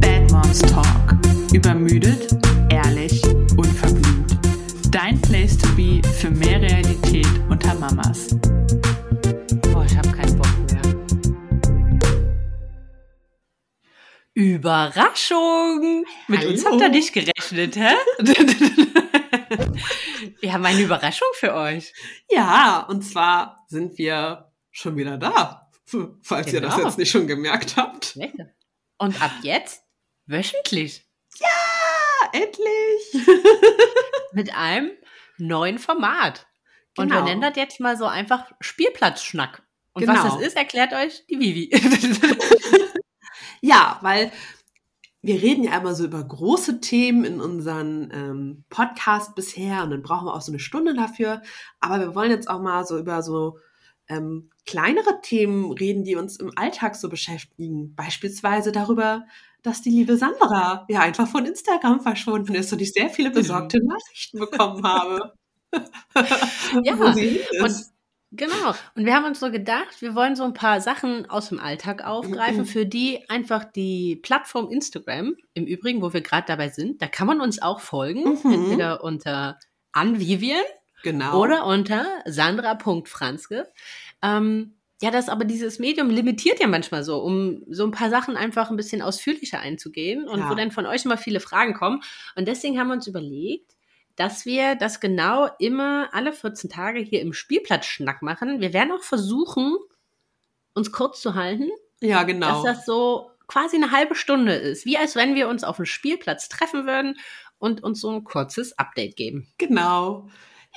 [0.00, 1.16] Bad Moms Talk.
[1.54, 2.36] Übermüdet,
[2.70, 3.22] ehrlich,
[3.56, 4.38] unverblümt.
[4.90, 8.36] Dein Place to be für mehr Realität unter Mamas.
[9.72, 10.82] Boah, ich habe keinen Bock mehr.
[14.34, 16.04] Überraschung!
[16.28, 16.74] Mit uns Hallo.
[16.74, 17.94] habt ihr nicht gerechnet, hä?
[20.40, 21.94] Wir haben eine Überraschung für euch.
[22.30, 25.70] Ja, und zwar sind wir schon wieder da.
[26.22, 26.88] Falls ihr das Genau.
[26.88, 28.18] jetzt nicht schon gemerkt habt.
[28.98, 29.82] Und ab jetzt
[30.26, 31.06] wöchentlich
[31.42, 33.26] Ah, endlich!
[34.32, 34.90] mit einem
[35.38, 36.46] neuen Format.
[36.98, 37.24] Und wir Genau.
[37.28, 39.62] nennen das jetzt mal so einfach Spielplatzschnack.
[39.94, 40.14] Und Genau.
[40.14, 41.70] was das ist, erklärt euch die Vivi.
[43.64, 44.32] Ja, weil
[45.22, 50.02] wir reden ja immer so über große Themen in unseren ähm, Podcast bisher und dann
[50.02, 51.42] brauchen wir auch so eine Stunde dafür.
[51.78, 53.58] Aber wir wollen jetzt auch mal so über so
[54.12, 57.94] ähm, kleinere Themen reden, die uns im Alltag so beschäftigen.
[57.96, 59.24] Beispielsweise darüber,
[59.62, 63.78] dass die liebe Sandra ja einfach von Instagram verschwunden ist und ich sehr viele besorgte
[63.84, 65.32] Nachrichten bekommen habe.
[66.84, 67.74] Ja, Wo sie hin und.
[68.34, 68.70] Genau.
[68.94, 72.02] Und wir haben uns so gedacht, wir wollen so ein paar Sachen aus dem Alltag
[72.02, 77.08] aufgreifen, für die einfach die Plattform Instagram, im Übrigen, wo wir gerade dabei sind, da
[77.08, 78.52] kann man uns auch folgen, Mhm.
[78.52, 79.58] entweder unter
[79.92, 80.62] Anvivien
[81.02, 81.40] Genau.
[81.40, 83.68] oder unter sandra.franzke.
[84.22, 88.36] Ähm, ja, das aber dieses Medium limitiert ja manchmal so, um so ein paar Sachen
[88.36, 90.50] einfach ein bisschen ausführlicher einzugehen und Ja.
[90.50, 92.02] wo dann von euch immer viele Fragen kommen.
[92.36, 93.72] Und deswegen haben wir uns überlegt,
[94.14, 98.60] dass wir das genau immer alle 14 Tage hier im Spielplatzschnack machen.
[98.60, 99.76] Wir werden auch versuchen,
[100.74, 102.62] uns kurz zu halten, Ja, genau.
[102.62, 104.86] dass das so quasi eine halbe Stunde ist.
[104.86, 107.18] Wie als wenn wir uns auf dem Spielplatz treffen würden
[107.58, 109.48] und uns so ein kurzes Update geben.
[109.58, 110.28] genau.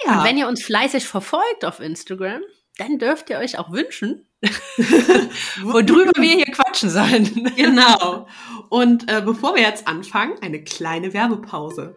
[0.03, 0.19] Ja.
[0.19, 2.41] Und wenn ihr uns fleißig verfolgt auf Instagram,
[2.77, 4.27] dann dürft ihr euch auch wünschen,
[5.61, 7.51] worüber wir hier quatschen sollen.
[7.55, 8.27] Genau.
[8.69, 11.95] Und äh, bevor wir jetzt anfangen, eine kleine Werbepause.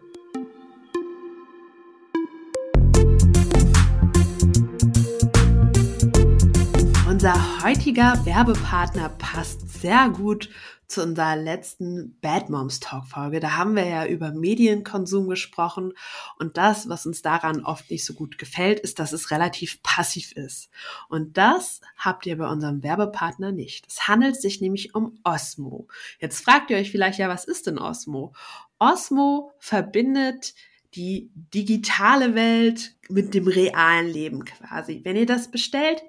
[7.07, 10.49] Unser heutiger Werbepartner passt sehr gut
[10.89, 13.39] zu unserer letzten Bad Moms Talk Folge.
[13.39, 15.93] Da haben wir ja über Medienkonsum gesprochen
[16.39, 20.31] und das, was uns daran oft nicht so gut gefällt, ist, dass es relativ passiv
[20.31, 20.69] ist.
[21.07, 23.85] Und das habt ihr bei unserem Werbepartner nicht.
[23.87, 25.87] Es handelt sich nämlich um Osmo.
[26.19, 28.33] Jetzt fragt ihr euch vielleicht, ja, was ist denn Osmo?
[28.79, 30.55] Osmo verbindet
[30.95, 35.01] die digitale Welt mit dem realen Leben quasi.
[35.03, 36.01] Wenn ihr das bestellt,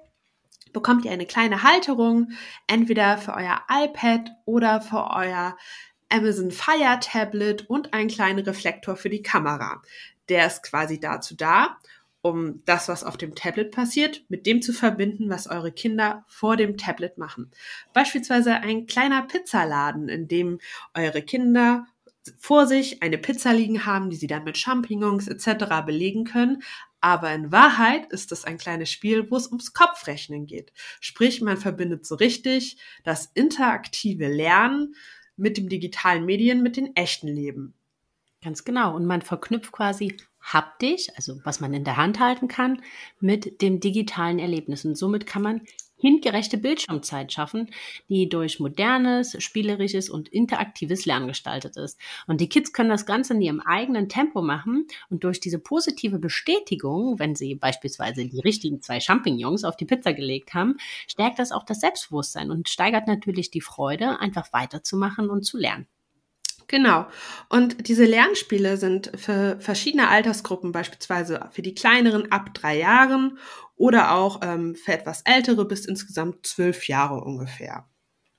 [0.73, 2.31] bekommt ihr eine kleine Halterung,
[2.67, 5.57] entweder für euer iPad oder für euer
[6.09, 9.81] Amazon Fire Tablet und einen kleinen Reflektor für die Kamera.
[10.29, 11.77] Der ist quasi dazu da,
[12.21, 16.55] um das, was auf dem Tablet passiert, mit dem zu verbinden, was eure Kinder vor
[16.55, 17.51] dem Tablet machen.
[17.93, 20.59] Beispielsweise ein kleiner Pizzaladen, in dem
[20.93, 21.87] eure Kinder
[22.37, 25.83] vor sich eine Pizza liegen haben, die sie dann mit Champignons etc.
[25.85, 26.61] belegen können.
[27.01, 30.71] Aber in Wahrheit ist es ein kleines Spiel, wo es ums Kopfrechnen geht.
[30.99, 34.95] Sprich, man verbindet so richtig das interaktive Lernen
[35.35, 37.73] mit dem digitalen Medien, mit dem echten Leben.
[38.43, 38.95] Ganz genau.
[38.95, 42.81] Und man verknüpft quasi haptisch, also was man in der Hand halten kann,
[43.19, 44.85] mit dem digitalen Erlebnis.
[44.85, 45.61] Und somit kann man
[46.01, 47.69] kindgerechte Bildschirmzeit schaffen,
[48.09, 51.99] die durch modernes, spielerisches und interaktives Lernen gestaltet ist.
[52.27, 56.19] Und die Kids können das Ganze in ihrem eigenen Tempo machen und durch diese positive
[56.19, 61.51] Bestätigung, wenn sie beispielsweise die richtigen zwei Champignons auf die Pizza gelegt haben, stärkt das
[61.51, 65.87] auch das Selbstbewusstsein und steigert natürlich die Freude, einfach weiterzumachen und zu lernen.
[66.71, 67.05] Genau.
[67.49, 73.37] Und diese Lernspiele sind für verschiedene Altersgruppen, beispielsweise für die kleineren ab drei Jahren
[73.75, 77.89] oder auch ähm, für etwas ältere bis insgesamt zwölf Jahre ungefähr.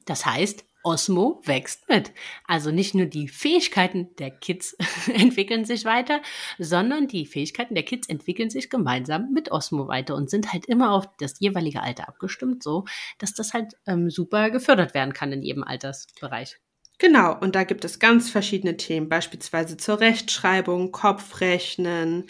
[0.06, 2.12] Das heißt, Osmo wächst mit.
[2.46, 4.78] Also nicht nur die Fähigkeiten der Kids
[5.12, 6.22] entwickeln sich weiter,
[6.58, 10.92] sondern die Fähigkeiten der Kids entwickeln sich gemeinsam mit Osmo weiter und sind halt immer
[10.92, 12.86] auf das jeweilige Alter abgestimmt, so
[13.18, 16.58] dass das halt ähm, super gefördert werden kann in jedem Altersbereich.
[17.02, 22.26] Genau, und da gibt es ganz verschiedene Themen, beispielsweise zur Rechtschreibung, Kopfrechnen,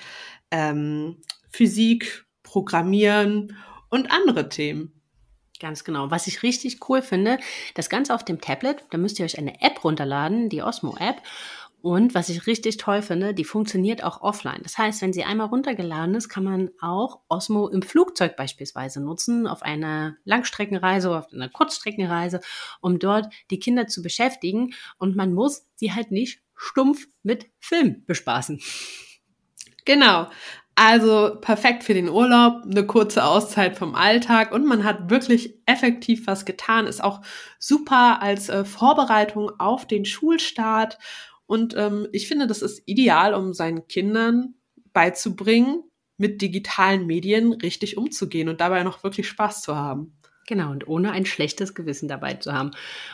[0.51, 1.19] ähm,
[1.51, 3.55] Physik, Programmieren
[3.91, 4.99] und andere Themen.
[5.61, 6.11] Ganz genau.
[6.11, 7.37] Was ich richtig cool finde,
[7.75, 11.21] das Ganze auf dem Tablet, da müsst ihr euch eine App runterladen, die Osmo-App.
[11.83, 14.61] Und was ich richtig toll finde, die funktioniert auch offline.
[14.63, 19.49] Das heißt, wenn sie einmal runtergeladen ist, kann man auch Osmo im Flugzeug beispielsweise nutzen,
[19.49, 22.41] auf einer Langstreckenreise oder auf einer Kurzstreckenreise,
[22.81, 24.75] um dort die Kinder zu beschäftigen.
[24.99, 28.61] Und man muss sie halt nicht stumpf mit Film bespaßen.
[29.85, 30.29] Genau.
[30.75, 36.27] Also perfekt für den Urlaub, eine kurze Auszeit vom Alltag und man hat wirklich effektiv
[36.27, 36.87] was getan.
[36.87, 37.21] Ist auch
[37.59, 40.99] super als äh, Vorbereitung auf den Schulstart.
[41.47, 44.55] Und ähm, ich finde, das ist ideal, um seinen Kindern
[44.93, 45.85] beizubringen,
[46.17, 50.19] mit digitalen Medien richtig umzugehen und dabei noch wirklich Spaß zu haben.
[50.47, 52.73] Genau, und ohne ein schlechtes Gewissen dabei zu haben.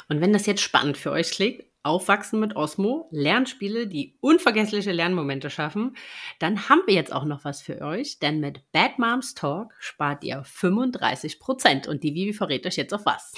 [0.09, 5.49] Und wenn das jetzt spannend für euch klingt, Aufwachsen mit Osmo, Lernspiele, die unvergessliche Lernmomente
[5.49, 5.97] schaffen,
[6.39, 10.25] dann haben wir jetzt auch noch was für euch, denn mit Bad Moms Talk spart
[10.25, 13.33] ihr 35 Prozent und die Vivi verrät euch jetzt auf was.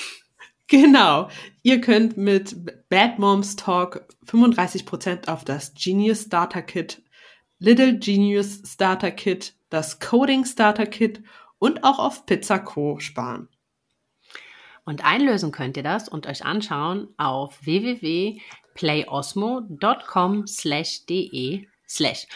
[0.70, 1.28] Genau.
[1.64, 7.02] Ihr könnt mit Bad Moms Talk 35 Prozent auf das Genius Starter Kit,
[7.58, 11.24] Little Genius Starter Kit, das Coding Starter Kit
[11.58, 13.00] und auch auf Pizza Co.
[13.00, 13.48] sparen.
[14.84, 22.28] Und einlösen könnt ihr das und euch anschauen auf www.playosmo.com slash de slash.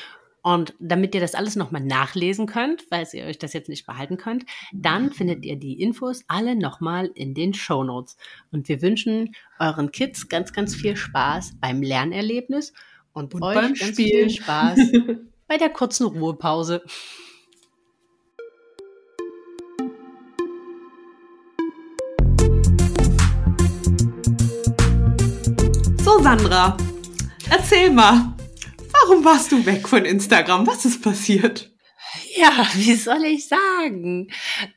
[0.44, 4.16] Und damit ihr das alles nochmal nachlesen könnt, weil ihr euch das jetzt nicht behalten
[4.18, 8.16] könnt, dann findet ihr die Infos alle nochmal in den Show Notes.
[8.52, 12.72] Und wir wünschen euren Kids ganz, ganz viel Spaß beim Lernerlebnis
[13.12, 13.94] und, und euch ganz Spielen.
[13.94, 14.78] viel Spaß
[15.48, 16.82] bei der kurzen Ruhepause.
[26.24, 26.76] Sandra,
[27.50, 28.33] erzähl mal,
[29.04, 30.66] warum warst du weg von Instagram?
[30.66, 31.70] Was ist passiert?
[32.36, 34.28] Ja, wie soll ich sagen?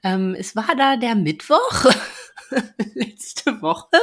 [0.03, 1.85] Ähm, es war da der Mittwoch
[2.93, 3.99] letzte Woche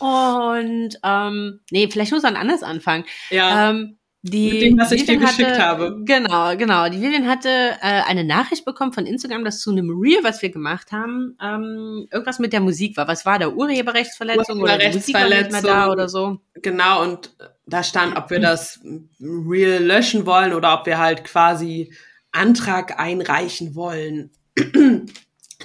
[0.00, 3.04] und ähm, nee, vielleicht muss man anders anfangen.
[3.30, 3.70] Ja.
[3.70, 5.96] Ähm, die Mit dem, was ich dir geschickt habe.
[6.04, 6.90] Genau, genau.
[6.90, 10.50] Die Vivian hatte äh, eine Nachricht bekommen von Instagram, dass zu einem Reel, was wir
[10.50, 13.08] gemacht haben, ähm, irgendwas mit der Musik war.
[13.08, 13.48] Was war da?
[13.48, 16.38] Urheberrechtsverletzung oder mehr da oder so?
[16.54, 17.34] Genau, und
[17.66, 18.80] da stand, ob wir das
[19.20, 21.94] Reel löschen wollen oder ob wir halt quasi
[22.30, 24.30] Antrag einreichen wollen.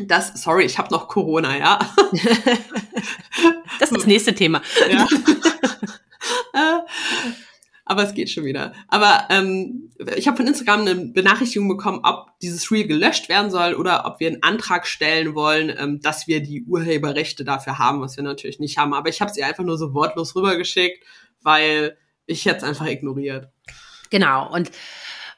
[0.07, 1.79] Das, sorry, ich habe noch Corona, ja.
[3.79, 4.61] das ist das nächste Thema.
[4.89, 5.07] Ja.
[7.85, 8.73] Aber es geht schon wieder.
[8.87, 13.75] Aber ähm, ich habe von Instagram eine Benachrichtigung bekommen, ob dieses Reel gelöscht werden soll
[13.75, 18.17] oder ob wir einen Antrag stellen wollen, ähm, dass wir die Urheberrechte dafür haben, was
[18.17, 18.93] wir natürlich nicht haben.
[18.93, 21.03] Aber ich habe sie einfach nur so wortlos rübergeschickt,
[21.43, 21.95] weil
[22.25, 23.49] ich jetzt einfach ignoriert.
[24.09, 24.51] Genau.
[24.51, 24.71] Und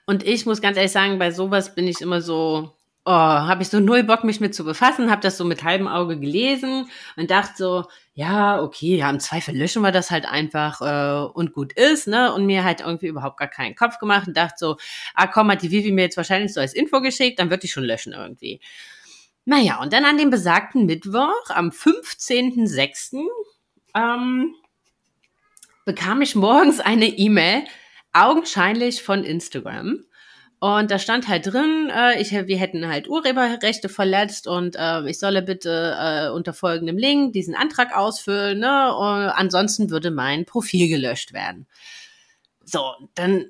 [0.09, 2.73] und ich muss ganz ehrlich sagen, bei sowas bin ich immer so,
[3.05, 5.89] oh, habe ich so null Bock, mich mit zu befassen, habe das so mit halbem
[5.89, 7.85] Auge gelesen und dachte so,
[8.17, 12.33] ja, okay, ja, im Zweifel löschen wir das halt einfach äh, und gut ist, ne?
[12.33, 14.77] Und mir halt irgendwie überhaupt gar keinen Kopf gemacht und dachte so,
[15.13, 17.67] ah komm, hat die Vivi mir jetzt wahrscheinlich so als Info geschickt, dann wird die
[17.67, 18.59] schon löschen irgendwie.
[19.45, 23.23] Naja, und dann an dem besagten Mittwoch, am 15.06.,
[23.93, 24.55] ähm,
[25.85, 27.65] bekam ich morgens eine E-Mail,
[28.13, 30.05] augenscheinlich von Instagram,
[30.59, 35.19] und da stand halt drin, äh, ich, wir hätten halt Urheberrechte verletzt und äh, ich
[35.19, 38.95] solle bitte äh, unter folgendem Link diesen Antrag ausfüllen, ne?
[38.95, 41.67] Und ansonsten würde mein Profil gelöscht werden.
[42.65, 43.45] So, dann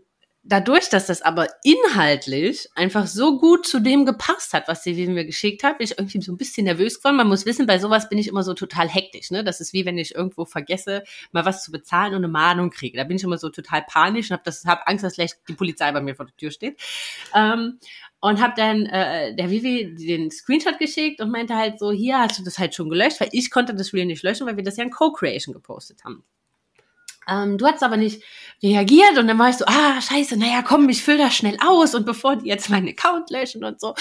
[0.48, 5.26] dadurch, dass das aber inhaltlich einfach so gut zu dem gepasst hat, was sie mir
[5.26, 7.18] geschickt hat, bin ich irgendwie so ein bisschen nervös geworden.
[7.18, 9.30] Man muss wissen, bei sowas bin ich immer so total hektisch.
[9.32, 9.44] Ne?
[9.44, 12.98] Das ist wie wenn ich irgendwo vergesse, mal was zu bezahlen und eine Mahnung kriege.
[12.98, 15.92] Da bin ich immer so total panisch und habe hab Angst, dass gleich die Polizei
[15.92, 16.80] bei mir vor der Tür steht.
[17.36, 17.80] Ähm,
[18.20, 22.40] und habe dann äh, der Vivi den Screenshot geschickt und meinte halt so, hier hast
[22.40, 24.78] du das halt schon gelöscht, weil ich konnte das Reel nicht löschen, weil wir das
[24.78, 26.24] ja in Co-Creation gepostet haben.
[27.28, 28.24] Ähm, du hast aber nicht
[28.64, 31.94] reagiert und dann war ich so, ah, scheiße, naja, komm, ich fülle das schnell aus
[31.94, 33.96] und bevor die jetzt meinen Account löschen und so.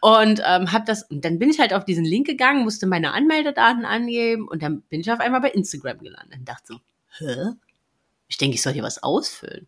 [0.00, 3.12] Und ähm, hab das, und dann bin ich halt auf diesen Link gegangen, musste meine
[3.12, 6.80] Anmeldedaten angeben und dann bin ich auf einmal bei Instagram gelandet und dachte so,
[7.18, 7.52] hä?
[8.28, 9.66] Ich denke, ich soll hier was ausfüllen.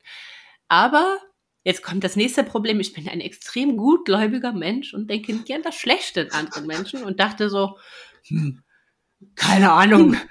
[0.68, 1.18] Aber
[1.64, 2.78] jetzt kommt das nächste Problem.
[2.78, 7.02] Ich bin ein extrem gutgläubiger Mensch und denke nicht an das Schlechte in anderen Menschen
[7.02, 7.78] und dachte so,
[8.26, 8.62] hm,
[9.34, 10.16] keine Ahnung.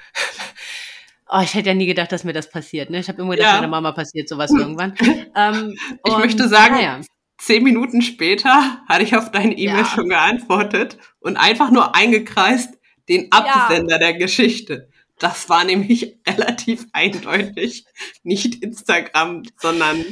[1.31, 2.89] Oh, ich hätte ja nie gedacht, dass mir das passiert.
[2.89, 2.99] Ne?
[2.99, 3.55] Ich habe immer gedacht, ja.
[3.55, 4.95] meiner Mama passiert sowas irgendwann.
[5.35, 7.01] ähm, ich möchte sagen, naja.
[7.37, 9.85] zehn Minuten später hatte ich auf deine E-Mail ja.
[9.85, 13.99] schon geantwortet und einfach nur eingekreist den Absender ja.
[13.99, 14.89] der Geschichte.
[15.19, 17.85] Das war nämlich relativ eindeutig
[18.23, 20.03] nicht Instagram, sondern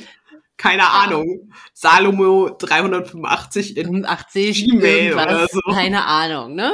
[0.58, 0.90] keine.
[0.90, 5.60] Ahnung, Salomo 385 in 80 Gmail oder so.
[5.72, 6.74] Keine Ahnung, ne?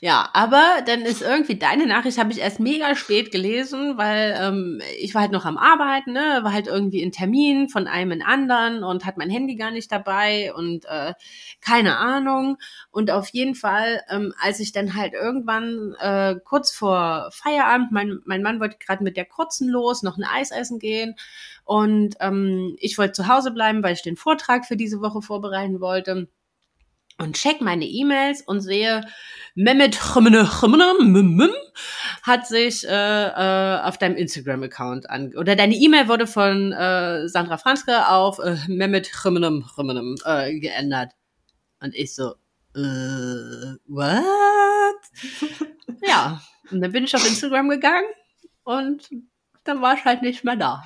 [0.00, 4.82] Ja, aber dann ist irgendwie deine Nachricht habe ich erst mega spät gelesen, weil ähm,
[5.00, 8.22] ich war halt noch am Arbeiten, ne, war halt irgendwie in Termin von einem in
[8.22, 11.14] anderen und hat mein Handy gar nicht dabei und äh,
[11.60, 12.58] keine Ahnung.
[12.90, 18.18] Und auf jeden Fall, ähm, als ich dann halt irgendwann äh, kurz vor Feierabend, mein,
[18.24, 21.14] mein Mann wollte gerade mit der kurzen los, noch ein Eis essen gehen
[21.64, 25.80] und ähm, ich wollte zu Hause bleiben, weil ich den Vortrag für diese Woche vorbereiten
[25.80, 26.28] wollte
[27.18, 29.02] und check meine E-Mails und sehe,
[29.54, 29.98] Mehmet
[32.22, 37.58] hat sich äh, äh, auf deinem Instagram-Account an oder deine E-Mail wurde von äh, Sandra
[37.58, 39.10] Franzke auf äh, Mehmet
[40.24, 41.12] äh, geändert.
[41.80, 42.34] Und ich so,
[42.74, 44.14] äh, what?
[46.06, 46.40] ja,
[46.70, 48.06] und dann bin ich auf Instagram gegangen
[48.64, 49.10] und
[49.64, 50.82] dann war ich halt nicht mehr da.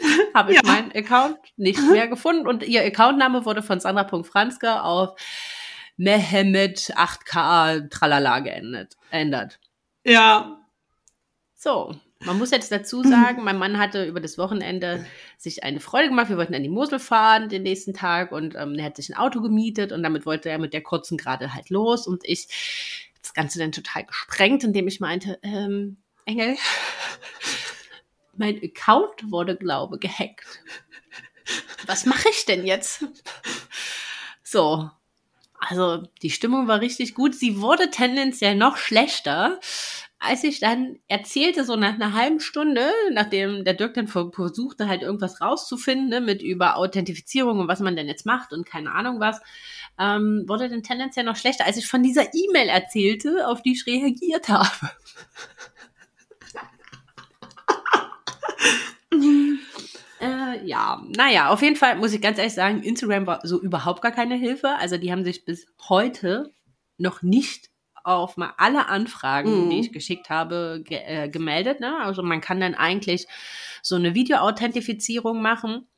[0.34, 0.62] Habe ich ja.
[0.64, 5.18] meinen Account nicht mehr gefunden und ihr Accountname wurde von Sandra.franzke auf
[5.96, 8.96] Mehmet 8K Tralala geändert.
[9.10, 9.60] Ändert.
[10.04, 10.58] Ja.
[11.54, 15.04] So, man muss jetzt dazu sagen, mein Mann hatte über das Wochenende
[15.36, 16.28] sich eine Freude gemacht.
[16.28, 19.18] Wir wollten an die Mosel fahren den nächsten Tag und ähm, er hat sich ein
[19.18, 22.48] Auto gemietet und damit wollte er mit der kurzen gerade halt los und ich
[23.20, 26.56] das Ganze dann total gesprengt, indem ich meinte, ähm, Engel,
[28.40, 30.60] mein Account wurde, glaube gehackt.
[31.86, 33.04] Was mache ich denn jetzt?
[34.42, 34.90] So,
[35.60, 37.34] also die Stimmung war richtig gut.
[37.34, 39.60] Sie wurde tendenziell noch schlechter,
[40.18, 45.02] als ich dann erzählte, so nach einer halben Stunde, nachdem der Dirk dann versuchte, halt
[45.02, 49.20] irgendwas rauszufinden, ne, mit über Authentifizierung und was man denn jetzt macht und keine Ahnung
[49.20, 49.40] was,
[49.98, 53.86] ähm, wurde dann tendenziell noch schlechter, als ich von dieser E-Mail erzählte, auf die ich
[53.86, 54.90] reagiert habe.
[60.20, 64.02] Äh, ja, naja, auf jeden Fall muss ich ganz ehrlich sagen, Instagram war so überhaupt
[64.02, 64.68] gar keine Hilfe.
[64.78, 66.52] Also die haben sich bis heute
[66.98, 67.70] noch nicht
[68.04, 69.70] auf mal alle Anfragen, mhm.
[69.70, 71.80] die ich geschickt habe, ge äh, gemeldet.
[71.80, 71.96] Ne?
[72.02, 73.26] Also man kann dann eigentlich
[73.82, 75.88] so eine Video-Authentifizierung machen.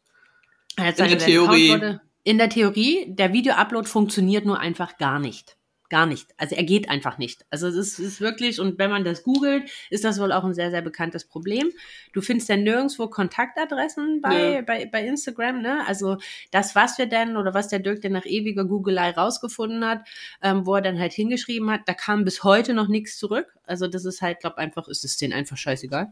[1.03, 1.71] in der Theorie.
[1.71, 5.57] Wurde, in der Theorie, der Video-Upload funktioniert nur einfach gar nicht.
[5.93, 6.29] Gar nicht.
[6.39, 7.45] Also er geht einfach nicht.
[7.51, 10.55] Also es ist, ist, wirklich, und wenn man das googelt, ist das wohl auch ein
[10.55, 11.71] sehr, sehr bekanntes Problem.
[12.15, 14.63] Du findest ja nirgendwo Kontaktadressen bei, ja.
[14.63, 15.87] bei, bei Instagram, ne?
[15.87, 16.17] Also
[16.51, 20.09] das, was wir denn oder was der Dirk denn nach ewiger Googelei rausgefunden hat,
[20.41, 23.53] ähm, wo er dann halt hingeschrieben hat, da kam bis heute noch nichts zurück.
[23.67, 26.11] Also das ist halt, glaub einfach, ist es denen einfach scheißegal.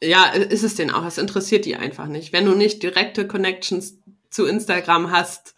[0.00, 1.04] Ja, ist es denen auch.
[1.04, 2.32] Es interessiert die einfach nicht.
[2.32, 3.98] Wenn du nicht direkte Connections
[4.30, 5.56] zu Instagram hast,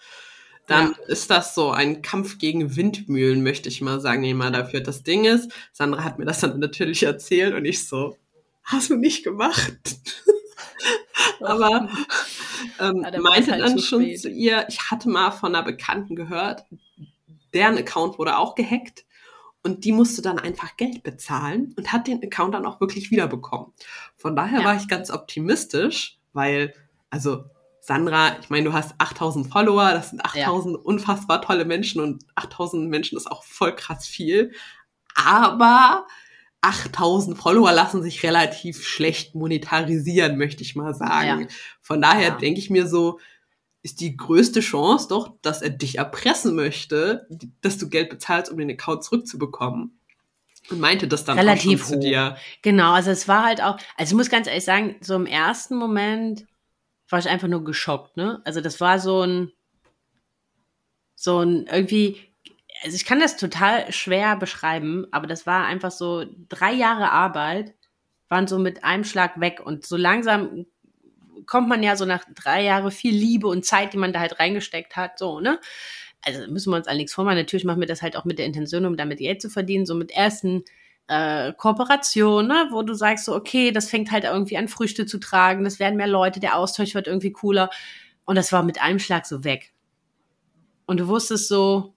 [0.71, 1.07] dann ja.
[1.09, 4.81] ist das so ein Kampf gegen Windmühlen, möchte ich mal sagen, den man dafür.
[4.81, 8.17] Das Ding ist, Sandra hat mir das dann natürlich erzählt und ich so,
[8.63, 9.97] hast du nicht gemacht?
[11.41, 11.89] Aber
[12.79, 14.21] ähm, ja, meinte halt dann schon spät.
[14.21, 16.65] zu ihr, ich hatte mal von einer Bekannten gehört,
[17.53, 19.05] deren Account wurde auch gehackt
[19.65, 23.73] und die musste dann einfach Geld bezahlen und hat den Account dann auch wirklich wiederbekommen.
[24.17, 24.65] Von daher ja.
[24.65, 26.75] war ich ganz optimistisch, weil,
[27.11, 27.47] also
[27.81, 30.81] Sandra, ich meine, du hast 8000 Follower, das sind 8000 ja.
[30.83, 34.53] unfassbar tolle Menschen und 8000 Menschen ist auch voll krass viel.
[35.15, 36.07] Aber
[36.61, 41.43] 8000 Follower lassen sich relativ schlecht monetarisieren, möchte ich mal sagen.
[41.43, 41.47] Ja.
[41.81, 42.37] Von daher ja.
[42.37, 43.19] denke ich mir so,
[43.83, 47.27] ist die größte Chance doch, dass er dich erpressen möchte,
[47.63, 49.99] dass du Geld bezahlst, um den Account zurückzubekommen.
[50.71, 52.37] Und meinte das dann relativ auch schon zu dir.
[52.61, 55.77] Genau, also es war halt auch, also ich muss ganz ehrlich sagen, so im ersten
[55.77, 56.47] Moment
[57.11, 58.41] war ich einfach nur geschockt, ne?
[58.45, 59.53] Also das war so ein,
[61.15, 62.17] so ein irgendwie,
[62.83, 67.75] also ich kann das total schwer beschreiben, aber das war einfach so drei Jahre Arbeit
[68.29, 70.67] waren so mit einem Schlag weg und so langsam
[71.47, 74.39] kommt man ja so nach drei Jahren viel Liebe und Zeit, die man da halt
[74.39, 75.59] reingesteckt hat, so, ne?
[76.23, 77.39] Also müssen wir uns all nichts vormachen.
[77.39, 79.95] Natürlich machen wir das halt auch mit der Intention, um damit Geld zu verdienen, so
[79.95, 80.65] mit ersten
[81.11, 85.19] äh, Kooperation, ne, wo du sagst so, okay, das fängt halt irgendwie an Früchte zu
[85.19, 87.69] tragen, das werden mehr Leute, der Austausch wird irgendwie cooler.
[88.25, 89.73] Und das war mit einem Schlag so weg.
[90.87, 91.95] Und du wusstest so.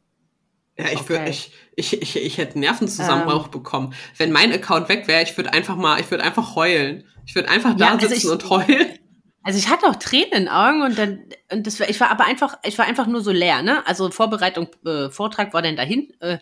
[0.79, 1.09] Ja, ich okay.
[1.09, 3.93] würde, ich, ich, ich, ich hätte Nervenzusammenbruch ähm, bekommen.
[4.17, 7.03] Wenn mein Account weg wäre, ich würde einfach mal, ich würde einfach heulen.
[7.27, 8.99] Ich würde einfach da ja, also sitzen ich, und heulen.
[9.43, 11.19] Also ich hatte auch Tränen in den Augen und dann
[11.51, 13.85] und das war ich war aber einfach ich war einfach nur so leer, ne?
[13.85, 16.13] Also Vorbereitung äh, Vortrag war dann dahin.
[16.21, 16.37] Äh,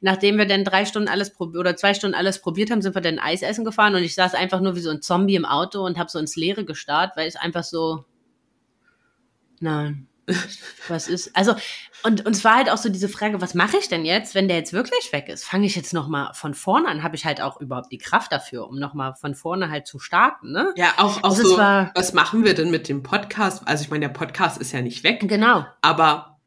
[0.00, 3.18] nachdem wir dann drei Stunden alles oder zwei Stunden alles probiert haben, sind wir dann
[3.18, 5.98] Eis essen gefahren und ich saß einfach nur wie so ein Zombie im Auto und
[5.98, 8.04] habe so ins Leere gestarrt, weil ich einfach so,
[9.60, 10.08] nein,
[10.88, 11.54] was ist, also,
[12.02, 14.46] und, und es war halt auch so diese Frage, was mache ich denn jetzt, wenn
[14.46, 15.44] der jetzt wirklich weg ist?
[15.44, 17.02] Fange ich jetzt nochmal von vorne an?
[17.02, 20.52] Habe ich halt auch überhaupt die Kraft dafür, um nochmal von vorne halt zu starten,
[20.52, 20.72] ne?
[20.76, 23.66] Ja, auch, auch also so, was machen wir denn mit dem Podcast?
[23.66, 25.20] Also ich meine, der Podcast ist ja nicht weg.
[25.26, 25.64] Genau.
[25.80, 26.38] Aber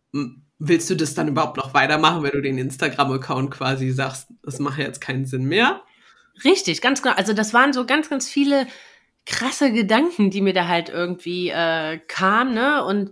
[0.63, 4.77] willst du das dann überhaupt noch weitermachen, wenn du den Instagram-Account quasi sagst, das macht
[4.77, 5.81] jetzt keinen Sinn mehr?
[6.43, 7.15] Richtig, ganz genau.
[7.15, 8.67] Also das waren so ganz, ganz viele
[9.25, 12.85] krasse Gedanken, die mir da halt irgendwie äh, kamen, ne?
[12.85, 13.11] Und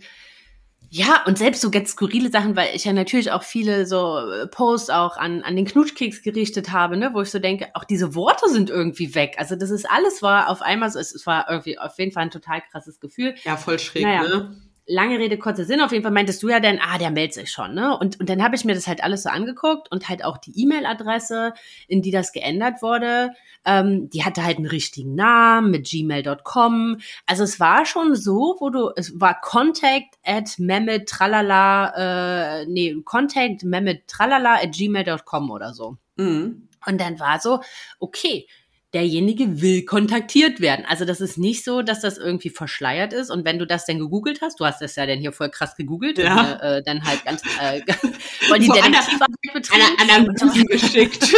[0.92, 4.48] ja, und selbst so ganz skurrile Sachen, weil ich ja natürlich auch viele so äh,
[4.48, 8.16] Posts auch an, an den Knutschkeks gerichtet habe, ne, wo ich so denke, auch diese
[8.16, 9.36] Worte sind irgendwie weg.
[9.38, 12.32] Also das ist alles war auf einmal so, es war irgendwie auf jeden Fall ein
[12.32, 13.36] total krasses Gefühl.
[13.44, 14.24] Ja, voll schräg, naja.
[14.24, 14.69] ne?
[14.90, 17.52] Lange Rede, kurzer Sinn, auf jeden Fall meintest du ja dann, ah, der meldet sich
[17.52, 17.98] schon, ne?
[17.98, 20.60] Und, und dann habe ich mir das halt alles so angeguckt und halt auch die
[20.62, 21.54] E-Mail-Adresse,
[21.88, 23.32] in die das geändert wurde,
[23.66, 26.98] ähm, die hatte halt einen richtigen Namen mit gmail.com.
[27.28, 32.96] Also es war schon so, wo du, es war contact at mehmet tralala, äh, nee,
[33.06, 35.98] contact mehmet tralala at gmail.com oder so.
[36.18, 36.68] Mhm.
[36.88, 37.62] Und dann war so,
[38.00, 38.48] okay,
[38.94, 40.86] derjenige will kontaktiert werden.
[40.88, 43.30] Also das ist nicht so, dass das irgendwie verschleiert ist.
[43.30, 45.76] Und wenn du das denn gegoogelt hast, du hast das ja dann hier voll krass
[45.76, 46.54] gegoogelt, ja.
[46.54, 47.82] und, äh, dann halt ganz äh,
[48.48, 49.84] voll die so Detektivarbeit betrieben.
[50.00, 51.32] An, an, an geschickt.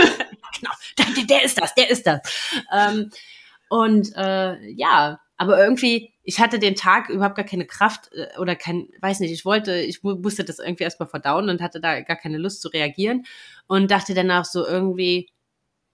[0.59, 2.21] genau, der, der, ist das, der ist das.
[2.73, 3.09] Ähm,
[3.69, 8.55] und äh, ja, aber irgendwie, ich hatte den Tag überhaupt gar keine Kraft äh, oder
[8.55, 12.15] kein, weiß nicht, ich wollte, ich musste das irgendwie erstmal verdauen und hatte da gar
[12.15, 13.25] keine Lust zu reagieren
[13.67, 15.29] und dachte danach so irgendwie,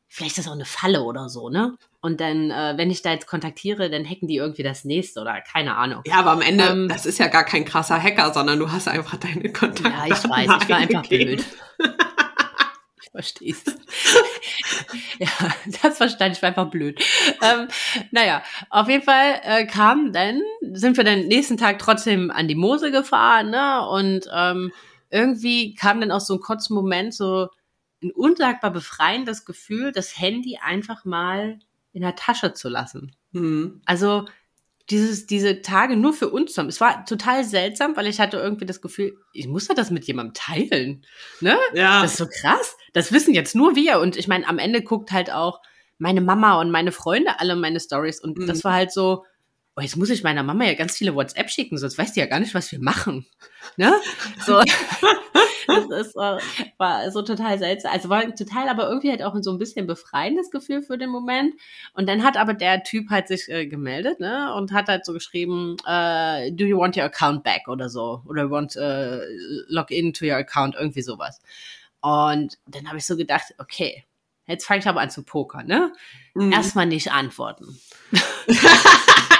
[0.07, 1.77] vielleicht ist das auch eine Falle oder so, ne?
[2.01, 5.41] Und dann, äh, wenn ich da jetzt kontaktiere, dann hacken die irgendwie das nächste oder
[5.41, 6.03] keine Ahnung.
[6.05, 8.87] Ja, aber am Ende, ähm, das ist ja gar kein krasser Hacker, sondern du hast
[8.87, 9.89] einfach deine Kontakte.
[9.89, 11.43] Ja, ich weiß, ich war einfach blöd.
[13.01, 13.63] ich verstehe es.
[15.19, 15.27] ja,
[15.81, 17.03] das verstand ich, war einfach blöd.
[17.41, 17.67] Ähm,
[18.11, 22.55] naja, auf jeden Fall äh, kam dann, sind wir dann nächsten Tag trotzdem an die
[22.55, 23.87] Mose gefahren, ne?
[23.89, 24.71] Und ähm,
[25.09, 27.49] irgendwie kam dann auch so ein kurzer Moment so,
[28.01, 31.59] ein unsagbar befreiendes Gefühl, das Handy einfach mal
[31.93, 33.15] in der Tasche zu lassen.
[33.31, 33.81] Mhm.
[33.85, 34.25] Also
[34.89, 36.69] dieses, diese Tage nur für uns zu haben.
[36.69, 40.05] Es war total seltsam, weil ich hatte irgendwie das Gefühl, ich muss ja das mit
[40.05, 41.05] jemandem teilen.
[41.41, 41.57] Ne?
[41.73, 42.01] Ja.
[42.01, 42.77] Das ist so krass.
[42.93, 43.99] Das wissen jetzt nur wir.
[43.99, 45.61] Und ich meine, am Ende guckt halt auch
[45.97, 48.21] meine Mama und meine Freunde alle meine Stories.
[48.21, 48.47] Und mhm.
[48.47, 49.25] das war halt so,
[49.77, 52.25] oh, jetzt muss ich meiner Mama ja ganz viele WhatsApp schicken, sonst weiß die ja
[52.25, 53.25] gar nicht, was wir machen.
[53.75, 53.93] Ne?
[54.45, 54.59] So.
[55.67, 57.91] das ist, war so total seltsam.
[57.91, 61.53] Also war total, aber irgendwie halt auch so ein bisschen befreiendes Gefühl für den Moment.
[61.93, 64.53] Und dann hat aber der Typ halt sich äh, gemeldet, ne?
[64.55, 68.23] Und hat halt so geschrieben, äh, do you want your account back oder so?
[68.25, 69.19] Oder want äh,
[69.67, 71.39] log in to your account, irgendwie sowas.
[72.01, 74.05] Und dann habe ich so gedacht, okay,
[74.47, 75.93] jetzt fange ich aber an zu pokern, ne?
[76.33, 76.53] Mhm.
[76.53, 77.79] Erstmal nicht antworten.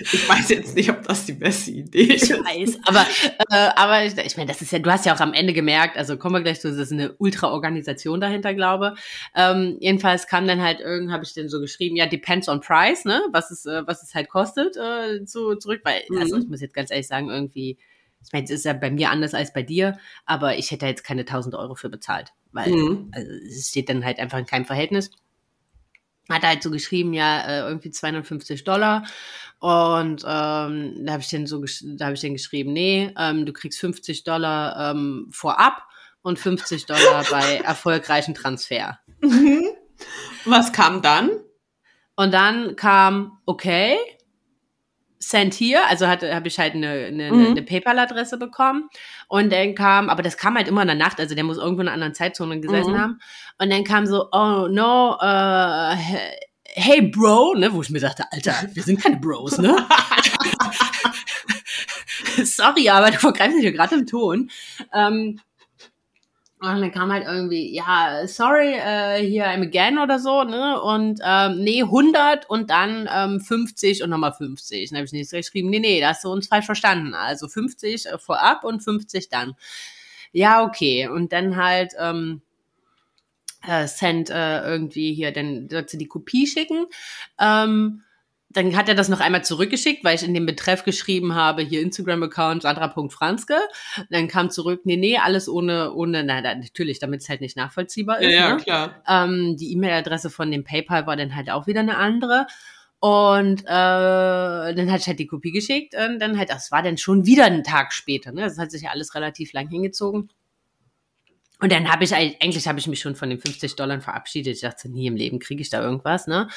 [0.00, 2.30] Ich weiß jetzt nicht, ob das die beste Idee ist.
[2.30, 3.06] Ich weiß, aber,
[3.50, 5.96] äh, aber ich, ich meine, das ist ja, du hast ja auch am Ende gemerkt,
[5.96, 8.94] also kommen wir gleich zu, das ist eine Ultra-Organisation dahinter, glaube.
[9.34, 13.04] Ähm, jedenfalls kam dann halt irgend, habe ich dann so geschrieben, ja, depends on price,
[13.04, 16.18] ne, was es, äh, was es halt kostet, äh, zu, zurück, weil, mhm.
[16.18, 17.78] also ich muss jetzt ganz ehrlich sagen, irgendwie,
[18.24, 21.04] ich meine, es ist ja bei mir anders als bei dir, aber ich hätte jetzt
[21.04, 23.10] keine 1000 Euro für bezahlt, weil mhm.
[23.12, 25.10] also, es steht dann halt einfach in keinem Verhältnis
[26.28, 29.04] hat er halt so geschrieben, ja, äh, irgendwie 250 Dollar.
[29.58, 31.64] Und ähm, da habe ich den so,
[31.96, 35.82] da habe ich den geschrieben, nee, ähm, du kriegst 50 Dollar ähm, vorab
[36.22, 38.98] und 50 Dollar bei erfolgreichen Transfer.
[39.20, 39.64] Mhm.
[40.44, 41.30] Was kam dann?
[42.16, 43.96] Und dann kam, okay,
[45.28, 47.46] Send hier, also hatte habe ich halt eine, eine, mhm.
[47.46, 48.88] eine PayPal-Adresse bekommen
[49.26, 51.82] und dann kam, aber das kam halt immer in der Nacht, also der muss irgendwo
[51.82, 52.98] in einer anderen Zeitzone gesessen mhm.
[52.98, 53.18] haben
[53.58, 55.96] und dann kam so, oh no, uh,
[56.76, 59.76] hey Bro, ne, wo ich mir dachte, Alter, wir sind keine Bros, ne?
[62.44, 64.48] Sorry, aber du vergreifst dich ja gerade im Ton.
[64.94, 65.40] Ähm,
[66.58, 70.80] und dann kam halt irgendwie, ja, sorry, äh, hier I'm again oder so, ne?
[70.80, 74.88] Und ähm, nee, 100 und dann ähm, 50 und nochmal 50.
[74.88, 77.12] Dann habe ich nicht geschrieben, nee, nee, da hast du uns falsch verstanden.
[77.12, 79.54] Also 50 äh, vorab und 50 dann.
[80.32, 81.08] Ja, okay.
[81.08, 82.40] Und dann halt ähm,
[83.66, 86.86] äh, Send äh, irgendwie hier, dann sollst du die Kopie schicken.
[87.38, 88.02] Ähm,
[88.56, 91.82] dann hat er das noch einmal zurückgeschickt, weil ich in dem Betreff geschrieben habe, hier
[91.82, 93.58] Instagram-Account Sandra.franzke.
[94.10, 98.20] Dann kam zurück, nee, nee, alles ohne, ohne, na, natürlich, damit es halt nicht nachvollziehbar
[98.20, 98.32] ist.
[98.32, 98.62] Ja, ja ne?
[98.62, 99.02] klar.
[99.06, 102.46] Ähm, die E-Mail-Adresse von dem PayPal war dann halt auch wieder eine andere.
[102.98, 106.96] Und äh, dann hat ich halt die Kopie geschickt und dann halt, das war dann
[106.96, 108.32] schon wieder ein Tag später.
[108.32, 108.40] Ne?
[108.40, 110.30] Das hat sich ja alles relativ lang hingezogen.
[111.60, 114.54] Und dann habe ich eigentlich habe ich mich schon von den 50 Dollar verabschiedet.
[114.54, 116.48] Ich dachte, nie im Leben kriege ich da irgendwas, ne?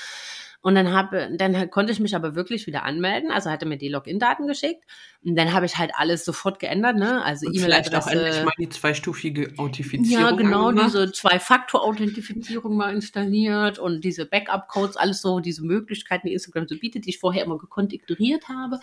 [0.62, 3.32] Und dann habe, dann konnte ich mich aber wirklich wieder anmelden.
[3.32, 4.84] Also hatte mir die Login-Daten geschickt.
[5.24, 7.24] Und dann habe ich halt alles sofort geändert, ne?
[7.24, 7.98] Also E-Mail-Adresse.
[7.98, 10.26] auch endlich mal die zweistufige Authentifizierung.
[10.26, 10.88] Ja, genau, angemacht.
[10.88, 17.06] diese Zwei-Faktor-Authentifizierung mal installiert und diese Backup-Codes, alles so, diese Möglichkeiten, die Instagram so bietet,
[17.06, 18.82] die ich vorher immer gekonnt ignoriert habe.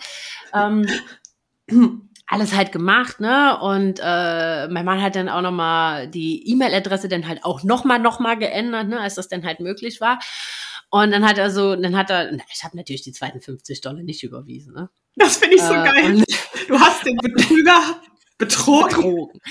[0.53, 0.87] Ähm,
[2.27, 3.57] alles halt gemacht, ne?
[3.61, 8.37] Und äh, mein Mann hat dann auch nochmal die E-Mail-Adresse dann halt auch nochmal, nochmal
[8.37, 10.19] geändert, ne, als das dann halt möglich war.
[10.89, 14.03] Und dann hat er so, dann hat er, ich habe natürlich die zweiten 50 Dollar
[14.03, 14.89] nicht überwiesen, ne?
[15.15, 16.23] Das finde ich so äh, geil.
[16.67, 17.99] Du hast den Betrüger
[18.37, 18.95] betrogen.
[18.95, 19.41] betrogen.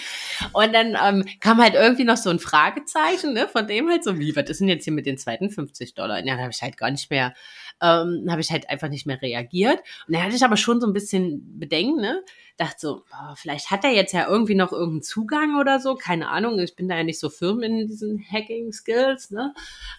[0.53, 4.19] Und dann ähm, kam halt irgendwie noch so ein Fragezeichen, ne, von dem halt so,
[4.19, 6.21] wie, was ist denn jetzt hier mit den zweiten 50 Dollar?
[6.21, 7.35] Und dann habe ich halt gar nicht mehr,
[7.81, 9.81] ähm, habe ich halt einfach nicht mehr reagiert.
[10.07, 12.23] Und dann hatte ich aber schon so ein bisschen Bedenken, ne?
[12.57, 16.29] dachte so, boah, vielleicht hat er jetzt ja irgendwie noch irgendeinen Zugang oder so, keine
[16.29, 19.55] Ahnung, ich bin da ja nicht so firm in diesen Hacking-Skills, ne?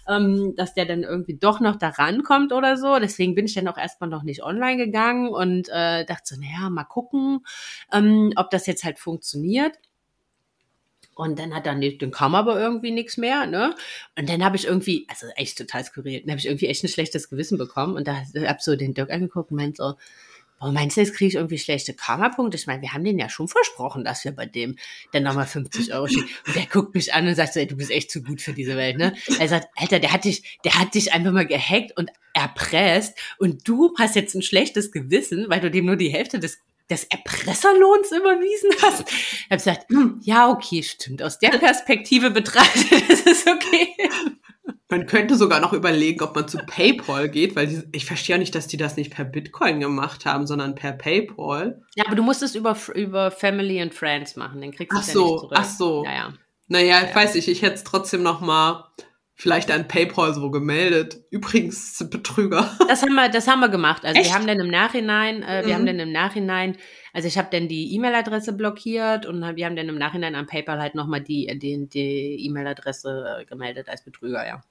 [0.07, 2.97] Ähm, dass der dann irgendwie doch noch da rankommt oder so.
[2.99, 6.69] Deswegen bin ich dann auch erstmal noch nicht online gegangen und äh, dachte so, naja,
[6.69, 7.45] mal gucken,
[7.93, 9.77] ähm, ob das jetzt halt funktioniert.
[11.17, 13.75] Und dann hat nicht, dann kam aber irgendwie nichts mehr, ne?
[14.15, 16.89] Und dann habe ich irgendwie, also echt total skurril, dann habe ich irgendwie echt ein
[16.89, 19.95] schlechtes Gewissen bekommen und da habe so den Dirk angeguckt und meint so,
[20.60, 22.58] Warum meinst du, jetzt kriege ich irgendwie schlechte Karma-Punkte?
[22.58, 24.75] Ich meine, wir haben den ja schon versprochen, dass wir bei dem
[25.12, 26.30] dann nochmal 50 Euro schicken.
[26.47, 28.53] Und der guckt mich an und sagt so, ey, du bist echt zu gut für
[28.53, 29.13] diese Welt, ne?
[29.39, 33.67] Er sagt, Alter, der hat dich, der hat dich einfach mal gehackt und erpresst und
[33.67, 36.58] du hast jetzt ein schlechtes Gewissen, weil du dem nur die Hälfte des
[36.89, 39.10] des Erpresserlohns überwiesen hast.
[39.10, 41.21] Ich habe gesagt, hm, ja, okay, stimmt.
[41.21, 43.95] Aus der Perspektive betrachtet ist es okay.
[44.89, 48.39] Man könnte sogar noch überlegen, ob man zu PayPal geht, weil die, ich verstehe ja
[48.39, 51.82] nicht, dass die das nicht per Bitcoin gemacht haben, sondern per PayPal.
[51.95, 55.08] Ja, aber du musst es über, über Family and Friends machen, dann kriegst du es
[55.08, 55.52] ja nicht zurück.
[55.56, 56.34] Ach so, ja, ja.
[56.69, 58.91] Naja, ja, weiß ich, ich hätte es trotzdem noch mal
[59.38, 61.19] vielleicht an PayPal so gemeldet.
[61.30, 62.76] Übrigens Betrüger.
[62.88, 64.04] Das haben wir, das haben wir gemacht.
[64.06, 64.30] Also Echt?
[64.30, 65.73] wir haben dann im Nachhinein, äh, wir mhm.
[65.73, 66.78] haben dann im Nachhinein,
[67.13, 70.80] also ich habe dann die E-Mail-Adresse blockiert und wir haben dann im Nachhinein an PayPal
[70.80, 74.63] halt nochmal die die die E-Mail-Adresse äh, gemeldet als Betrüger, ja.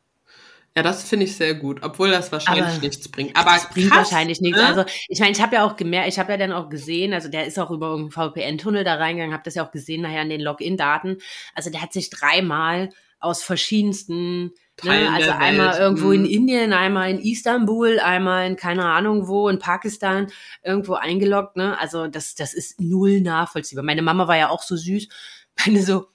[0.76, 3.34] Ja, das finde ich sehr gut, obwohl das wahrscheinlich aber nichts bringt.
[3.34, 4.58] Aber das bringt krass, wahrscheinlich nichts.
[4.58, 4.66] Ne?
[4.66, 7.28] Also ich meine, ich habe ja auch gemerkt, ich habe ja dann auch gesehen, also
[7.28, 10.28] der ist auch über irgendeinen VPN-Tunnel da reingegangen, habe das ja auch gesehen nachher an
[10.28, 11.18] den Login-Daten.
[11.54, 12.90] Also der hat sich dreimal
[13.26, 16.28] aus verschiedensten Ne, also einmal irgendwo in mhm.
[16.28, 20.30] Indien, einmal in Istanbul, einmal in keine Ahnung wo, in Pakistan
[20.62, 21.56] irgendwo eingeloggt.
[21.56, 21.78] Ne?
[21.78, 23.82] Also das, das ist null nachvollziehbar.
[23.82, 25.08] Meine Mama war ja auch so süß.
[25.64, 26.08] Meine so,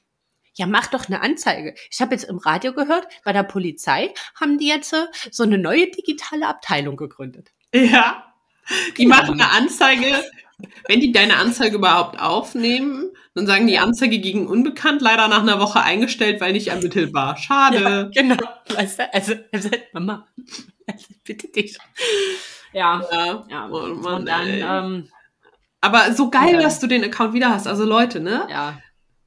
[0.54, 1.74] ja, mach doch eine Anzeige.
[1.90, 5.58] Ich habe jetzt im Radio gehört, bei der Polizei haben die jetzt äh, so eine
[5.58, 7.50] neue digitale Abteilung gegründet.
[7.74, 8.32] Ja,
[8.98, 10.24] die machen eine Anzeige,
[10.88, 15.60] wenn die deine Anzeige überhaupt aufnehmen, dann sagen die Anzeige gegen Unbekannt leider nach einer
[15.60, 17.38] Woche eingestellt, weil nicht ermittelbar.
[17.38, 17.82] Schade.
[17.82, 18.38] Ja, genau.
[18.74, 20.28] Weißt du, also, also Mama,
[20.88, 21.78] also, bitte dich.
[22.74, 23.46] Ja, ja.
[23.50, 23.70] ja.
[23.70, 25.08] Oh Mann, und dann, ähm,
[25.82, 26.62] aber so geil, ja.
[26.62, 27.68] dass du den Account wieder hast.
[27.68, 28.48] Also Leute, ne?
[28.50, 28.78] Ja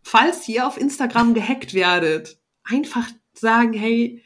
[0.04, 4.22] falls ihr auf Instagram gehackt werdet, einfach sagen, hey,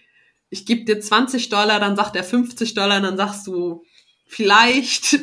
[0.51, 3.85] ich gebe dir 20 Dollar, dann sagt er 50 Dollar, dann sagst du
[4.29, 5.19] vielleicht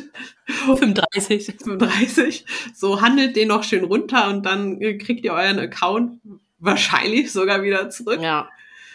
[0.46, 1.46] 35.
[1.46, 2.44] 35.
[2.74, 6.20] So handelt den noch schön runter und dann kriegt ihr euren Account
[6.58, 8.20] wahrscheinlich sogar wieder zurück.
[8.20, 8.48] Ja.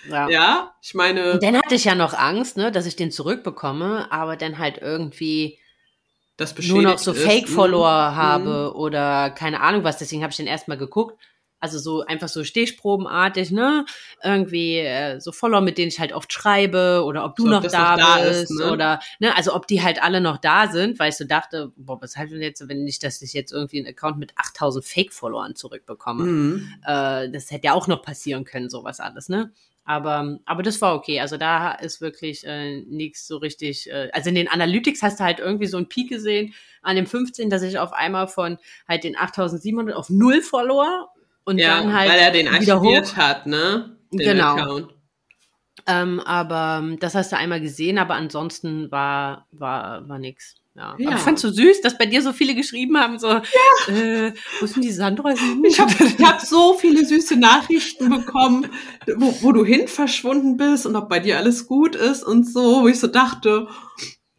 [0.10, 0.30] Ja.
[0.30, 1.34] ja, ich meine.
[1.34, 4.80] Und dann hatte ich ja noch Angst, ne, dass ich den zurückbekomme, aber dann halt
[4.82, 5.60] irgendwie
[6.67, 8.15] nur noch so Fake-Follower mhm.
[8.15, 9.97] habe oder keine Ahnung was.
[9.97, 11.19] Deswegen habe ich den erstmal geguckt
[11.62, 13.86] also so einfach so Stehprobenartig, ne?
[14.24, 17.65] Irgendwie äh, so Follower, mit denen ich halt oft schreibe oder ob du so, noch
[17.65, 18.71] da, noch da bist ist, ne?
[18.71, 22.02] oder ne, also ob die halt alle noch da sind, weil ich so dachte, boah,
[22.02, 25.56] was halt denn jetzt, wenn nicht, dass ich jetzt irgendwie einen Account mit 8000 Fake-Followern
[25.56, 26.24] zurückbekomme.
[26.24, 26.74] Mhm.
[26.84, 29.52] Äh, das hätte ja auch noch passieren können, sowas alles, ne?
[29.84, 31.19] Aber, aber das war okay.
[31.19, 33.89] Also da ist wirklich äh, nichts so richtig.
[33.89, 37.08] Äh, also in den Analytics hast du halt irgendwie so einen Peak gesehen an dem
[37.08, 41.12] 15, dass ich auf einmal von halt den 8700 auf null Follower
[41.45, 43.97] und ja, dann halt weil er den archiviert hat, ne?
[44.12, 44.56] Den genau.
[44.56, 44.93] Account.
[45.88, 50.56] Ähm, aber ähm, das hast du einmal gesehen, aber ansonsten war war war nix.
[50.75, 50.95] Ja.
[50.97, 51.08] ja.
[51.08, 53.41] Aber ich fand's so süß, dass bei dir so viele geschrieben haben, so, ja.
[53.93, 55.63] äh, wo sind die Sandra hin?
[55.65, 55.91] Ich habe
[56.23, 58.67] hab so viele süße Nachrichten bekommen,
[59.17, 62.84] wo, wo du hin verschwunden bist und ob bei dir alles gut ist und so,
[62.84, 63.67] wo ich so dachte,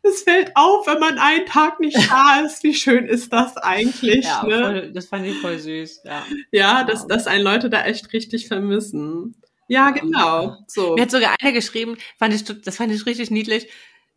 [0.02, 2.62] es fällt auf, wenn man einen Tag nicht da ist.
[2.62, 4.24] Wie schön ist das eigentlich?
[4.24, 4.58] Ja, ne?
[4.58, 6.02] voll, das fand ich voll süß.
[6.04, 9.36] Ja, ja dass, dass einen Leute da echt richtig vermissen.
[9.68, 10.56] Ja, genau.
[10.66, 10.94] So.
[10.94, 13.68] Mir hat sogar einer geschrieben, fand ich, das fand ich richtig niedlich.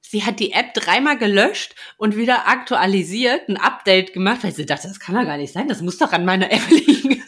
[0.02, 4.88] Sie hat die App dreimal gelöscht und wieder aktualisiert, ein Update gemacht, weil sie dachte,
[4.88, 7.24] das kann doch gar nicht sein, das muss doch an meiner App liegen.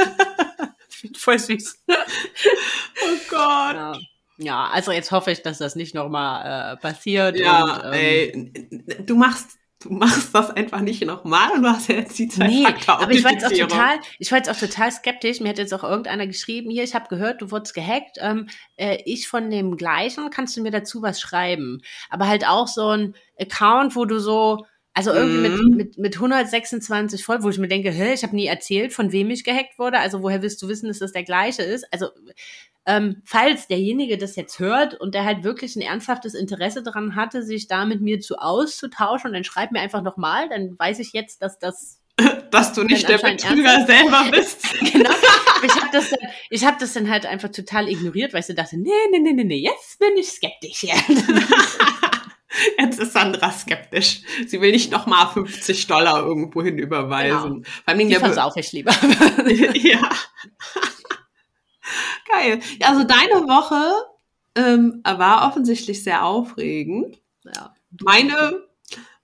[1.15, 1.83] voll süß.
[1.87, 3.75] oh Gott.
[3.75, 3.99] Ja.
[4.37, 7.39] Ja, also jetzt hoffe ich, dass das nicht nochmal äh, passiert.
[7.39, 11.87] Ja, und, ähm, ey, du machst du machst das einfach nicht nochmal und du hast
[11.89, 14.57] ja jetzt die zwei nee, aber ich war jetzt auch total, ich war jetzt auch
[14.57, 15.39] total skeptisch.
[15.39, 18.17] Mir hat jetzt auch irgendeiner geschrieben, hier, ich habe gehört, du wurdest gehackt.
[18.19, 21.81] Ähm, äh, ich von dem gleichen, kannst du mir dazu was schreiben?
[22.09, 25.43] Aber halt auch so ein Account, wo du so Also irgendwie Mhm.
[25.43, 29.11] mit, mit, mit 126 voll, wo ich mir denke, hä, ich habe nie erzählt, von
[29.11, 29.99] wem ich gehackt wurde.
[29.99, 31.85] Also woher willst du wissen, dass das der gleiche ist?
[31.93, 32.07] Also
[32.87, 37.43] ähm, falls derjenige das jetzt hört und der halt wirklich ein ernsthaftes Interesse daran hatte,
[37.43, 41.41] sich da mit mir zu auszutauschen, dann schreib mir einfach nochmal, dann weiß ich jetzt,
[41.43, 41.99] dass das
[42.49, 44.63] Dass du nicht der Betrüger selber bist.
[44.91, 45.11] genau.
[45.63, 46.19] Ich habe das, dann-
[46.49, 49.33] ich hab das dann halt einfach total ignoriert, weil ich so dachte, nee, nee, nee,
[49.33, 50.83] nee, nee, jetzt bin ich skeptisch.
[52.79, 54.21] Jetzt ist Sandra skeptisch.
[54.47, 57.63] Sie will nicht nochmal 50 Dollar irgendwo hin überweisen.
[57.65, 58.93] Vor allem Die versaufe ich lieber.
[59.75, 60.09] ja.
[62.31, 62.59] Geil.
[62.83, 63.81] Also deine Woche
[64.55, 67.19] ähm, war offensichtlich sehr aufregend.
[67.43, 67.73] ja.
[68.03, 68.63] Meine,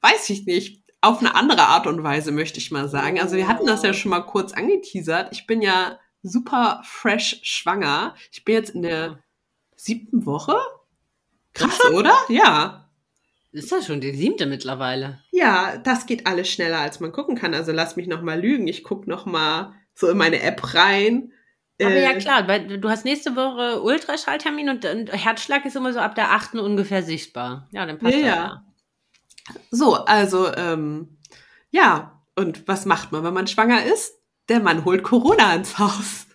[0.01, 3.19] weiß ich nicht, auf eine andere Art und Weise möchte ich mal sagen.
[3.19, 5.33] Also wir hatten das ja schon mal kurz angeteasert.
[5.33, 8.15] Ich bin ja super fresh schwanger.
[8.31, 9.19] Ich bin jetzt in der
[9.75, 10.55] siebten Woche.
[11.53, 12.15] Krass, oder?
[12.29, 12.89] Ja.
[13.51, 15.19] Ist das schon die siebte mittlerweile?
[15.31, 17.53] Ja, das geht alles schneller, als man gucken kann.
[17.53, 18.67] Also lass mich noch mal lügen.
[18.67, 21.33] Ich guck noch mal so in meine App rein.
[21.85, 25.93] Aber Äh, ja klar, weil du hast nächste Woche Ultraschalltermin und, und Herzschlag ist immer
[25.93, 27.67] so ab der achten ungefähr sichtbar.
[27.71, 28.35] Ja, dann passt Ja, das ja.
[28.35, 28.63] ja.
[29.71, 31.17] So, also, ähm,
[31.71, 32.21] ja.
[32.35, 34.13] Und was macht man, wenn man schwanger ist?
[34.49, 36.27] Der Mann holt Corona ins Haus.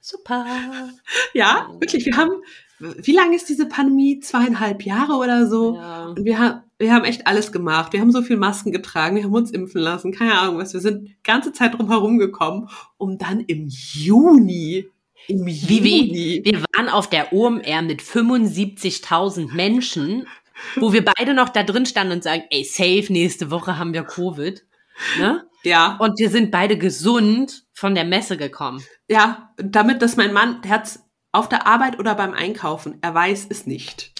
[0.00, 0.46] Super.
[1.34, 2.06] Ja, wirklich.
[2.06, 2.42] Wir haben,
[2.78, 4.20] wie lange ist diese Pandemie?
[4.20, 5.76] Zweieinhalb Jahre oder so?
[5.76, 6.06] Ja.
[6.06, 7.92] Und wir haben, wir haben echt alles gemacht.
[7.92, 10.72] Wir haben so viel Masken getragen, wir haben uns impfen lassen, keine Ahnung was.
[10.72, 14.86] Wir sind ganze Zeit drum herum gekommen, um dann im Juni,
[15.26, 15.46] im?
[15.46, 20.26] Juni, Wir waren auf der OMR mit 75.000 Menschen,
[20.76, 24.02] wo wir beide noch da drin standen und sagen, ey, safe, nächste Woche haben wir
[24.02, 24.64] Covid.
[25.18, 25.46] Ne?
[25.64, 28.82] ja, Und wir sind beide gesund von der Messe gekommen.
[29.08, 33.46] ja, damit, dass mein Mann, der hat's auf der Arbeit oder beim Einkaufen, er weiß
[33.50, 34.12] es nicht.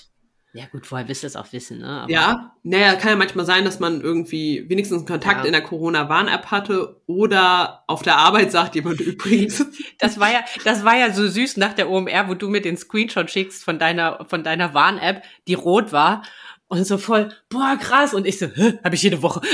[0.53, 1.87] Ja gut, woher willst du das auch wissen, ne?
[2.03, 5.45] Aber Ja, naja, kann ja manchmal sein, dass man irgendwie wenigstens einen Kontakt Ja.
[5.47, 9.65] in der Corona-Warn-App hatte oder auf der Arbeit sagt jemand übrigens.
[9.99, 12.77] Das war ja, das war ja so süß nach der OMR, wo du mir den
[12.77, 16.23] Screenshot schickst von deiner, von deiner Warn-App, die rot war.
[16.67, 18.13] Und so voll, boah, krass.
[18.15, 19.41] Und ich so, hä, hab ich jede Woche.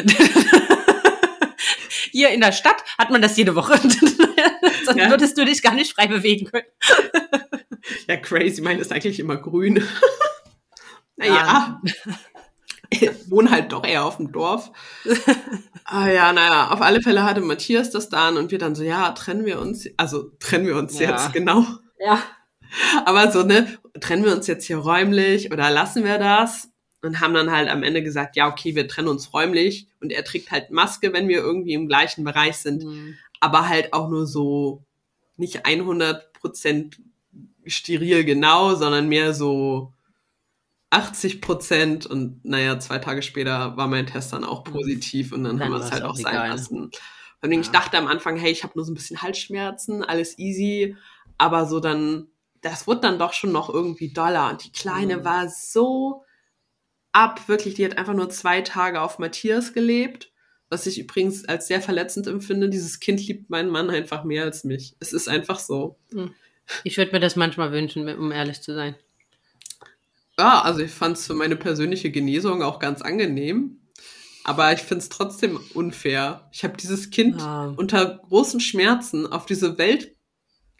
[2.10, 3.78] Hier in der Stadt hat man das jede Woche.
[4.84, 5.10] Sonst Ja.
[5.10, 6.64] würdest du dich gar nicht frei bewegen können.
[8.08, 9.86] Ja, crazy, meine ist eigentlich immer grün.
[11.16, 11.80] Naja,
[12.90, 14.70] ich wohne halt doch eher auf dem Dorf.
[15.84, 19.10] ah ja, naja, auf alle Fälle hatte Matthias das dann und wir dann so, ja,
[19.12, 21.10] trennen wir uns, also trennen wir uns Ja.
[21.10, 21.64] jetzt, genau.
[21.98, 22.22] Ja.
[23.04, 26.70] Aber so, ne, trennen wir uns jetzt hier räumlich oder lassen wir das?
[27.02, 30.24] Und haben dann halt am Ende gesagt, ja, okay, wir trennen uns räumlich und er
[30.24, 32.84] trägt halt Maske, wenn wir irgendwie im gleichen Bereich sind,
[33.38, 34.82] aber halt auch nur so
[35.36, 36.98] nicht 100 Prozent
[37.64, 39.92] steril genau, sondern mehr so
[40.96, 45.58] 80 Prozent und naja, zwei Tage später war mein Test dann auch positiv und dann,
[45.58, 46.50] Dann haben wir es halt auch sein egal.
[46.50, 46.90] lassen.
[46.90, 47.72] Vor allem, ich Ja.
[47.72, 50.96] dachte am Anfang, hey, ich habe nur so ein bisschen Halsschmerzen, alles easy,
[51.38, 52.28] aber so dann,
[52.62, 55.24] das wurde dann doch schon noch irgendwie doller und die Kleine Mhm.
[55.24, 56.24] war so
[57.12, 60.32] ab, wirklich, die hat einfach nur zwei Tage auf Matthias gelebt,
[60.68, 62.68] was ich übrigens als sehr verletzend empfinde.
[62.68, 64.96] Dieses Kind liebt meinen Mann einfach mehr als mich.
[64.98, 65.98] Es ist einfach so.
[66.84, 68.96] Ich würde mir das manchmal wünschen, um ehrlich zu sein.
[70.38, 73.80] Ja, also ich fand es für meine persönliche Genesung auch ganz angenehm.
[74.44, 76.48] Aber ich finde es trotzdem unfair.
[76.52, 77.74] Ich habe dieses Kind Ja.
[77.76, 80.12] unter großen Schmerzen auf diese Welt.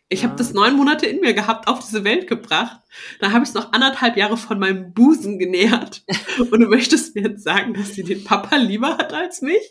[0.09, 0.29] Ich Ja.
[0.29, 2.79] habe das neun Monate in mir gehabt, auf diese Welt gebracht.
[3.19, 6.05] Dann habe ich es noch anderthalb Jahre von meinem Busen genährt.
[6.39, 9.63] Und du möchtest mir jetzt sagen, dass sie den Papa lieber hat als mich?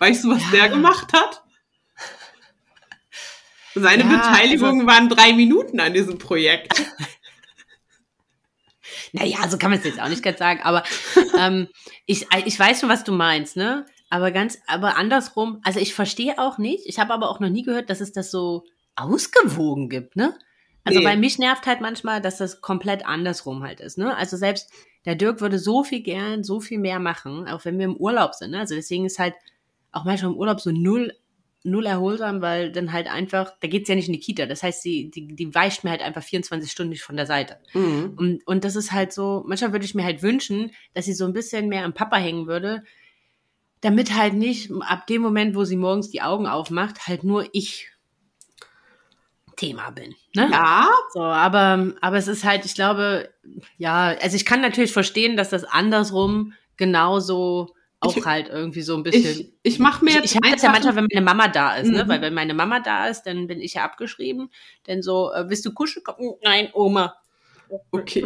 [0.00, 0.50] Weißt du, was Ja.
[0.52, 1.42] der gemacht hat?
[3.76, 6.72] Seine Ja, Beteiligung waren drei Minuten an diesem Projekt.
[9.16, 10.82] Naja, so kann man es jetzt auch nicht ganz sagen, aber
[11.38, 11.68] ähm,
[12.04, 13.86] ich, ich weiß schon, was du meinst, ne?
[14.10, 17.62] Aber ganz, aber andersrum, also ich verstehe auch nicht, ich habe aber auch noch nie
[17.62, 18.64] gehört, dass es das so
[18.96, 20.34] ausgewogen gibt, ne?
[20.82, 21.04] Also Nee.
[21.04, 24.16] bei mich nervt halt manchmal, dass das komplett andersrum halt ist, ne?
[24.16, 24.70] Also selbst
[25.04, 28.34] der Dirk würde so viel gern, so viel mehr machen, auch wenn wir im Urlaub
[28.34, 28.58] sind, ne?
[28.58, 29.34] Also deswegen ist halt
[29.92, 31.12] auch manchmal im Urlaub so null,
[31.64, 34.46] null erholsam, weil dann halt einfach, da geht's ja nicht in die Kita.
[34.46, 37.58] Das heißt, die, die, die weicht mir halt einfach 24 Stunden nicht von der Seite.
[37.72, 38.14] Mhm.
[38.16, 41.24] Und, und das ist halt so, manchmal würde ich mir halt wünschen, dass sie so
[41.24, 42.84] ein bisschen mehr am Papa hängen würde,
[43.80, 47.90] damit halt nicht ab dem Moment, wo sie morgens die Augen aufmacht, halt nur ich
[49.56, 50.14] Thema bin.
[50.34, 50.48] Ne?
[50.50, 53.30] Ja, So, aber, aber es ist halt, ich glaube,
[53.78, 57.74] ja, also ich kann natürlich verstehen, dass das andersrum genauso
[58.04, 59.40] auch Ich- halt irgendwie so ein bisschen.
[59.40, 61.76] ich, ich mache mir Ich, jetzt ich habe das ja manchmal, wenn meine Mama da
[61.76, 62.04] ist, ne?
[62.04, 62.08] Mhm.
[62.08, 64.50] Weil wenn meine Mama da ist, dann bin ich ja abgeschrieben.
[64.86, 66.04] Denn so, äh, willst du kuscheln?
[66.42, 67.14] Nein, Oma.
[67.90, 68.24] Okay.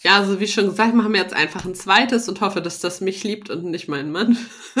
[0.00, 3.00] Ja, also wie schon gesagt, machen wir jetzt einfach ein zweites und hoffe, dass das
[3.00, 4.36] mich liebt und nicht meinen Mann.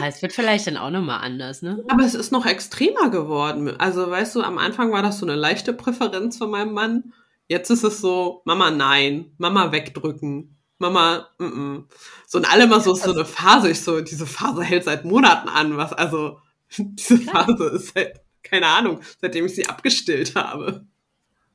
[0.00, 1.82] Ja, es wird vielleicht dann auch nochmal anders, ne?
[1.88, 3.68] Aber es ist noch extremer geworden.
[3.78, 7.12] Also, weißt du, am Anfang war das so eine leichte Präferenz von meinem Mann.
[7.48, 11.84] Jetzt ist es so, Mama nein, Mama wegdrücken, Mama, mm -mm.
[12.26, 13.70] so und alle mal so, so eine Phase.
[13.70, 16.40] Ich so, diese Phase hält seit Monaten an, was, also,
[16.78, 20.86] diese Phase ist seit, keine Ahnung, seitdem ich sie abgestillt habe.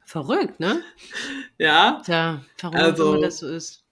[0.05, 0.81] Verrückt, ne?
[1.57, 2.01] Ja.
[2.03, 3.83] Tja, warum Also- das so ist.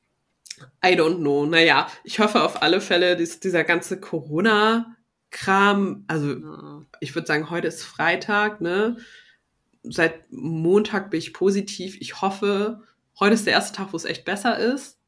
[0.83, 1.45] I don't know.
[1.45, 6.35] Naja, ich hoffe auf alle Fälle, dass dieser ganze Corona-Kram, also
[6.99, 8.97] ich würde sagen, heute ist Freitag, ne?
[9.91, 11.97] Seit Montag bin ich positiv.
[11.99, 12.81] Ich hoffe,
[13.19, 14.99] heute ist der erste Tag, wo es echt besser ist.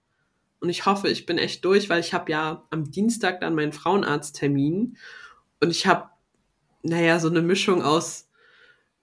[0.60, 3.74] Und ich hoffe, ich bin echt durch, weil ich habe ja am Dienstag dann meinen
[3.74, 4.98] Frauenarzttermin.
[5.62, 6.10] Und ich habe,
[6.84, 8.30] naja, so eine Mischung aus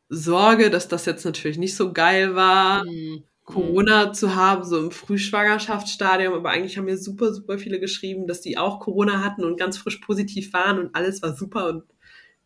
[0.08, 2.84] Sorge, dass das jetzt natürlich nicht so geil war.
[2.84, 3.24] Hm.
[3.46, 8.40] Corona zu haben, so im Frühschwangerschaftsstadium, aber eigentlich haben mir super, super viele geschrieben, dass
[8.40, 11.84] die auch Corona hatten und ganz frisch positiv waren und alles war super und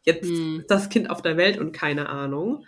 [0.02, 0.60] jetzt Hm.
[0.60, 2.66] ist das Kind auf der Welt und keine Ahnung.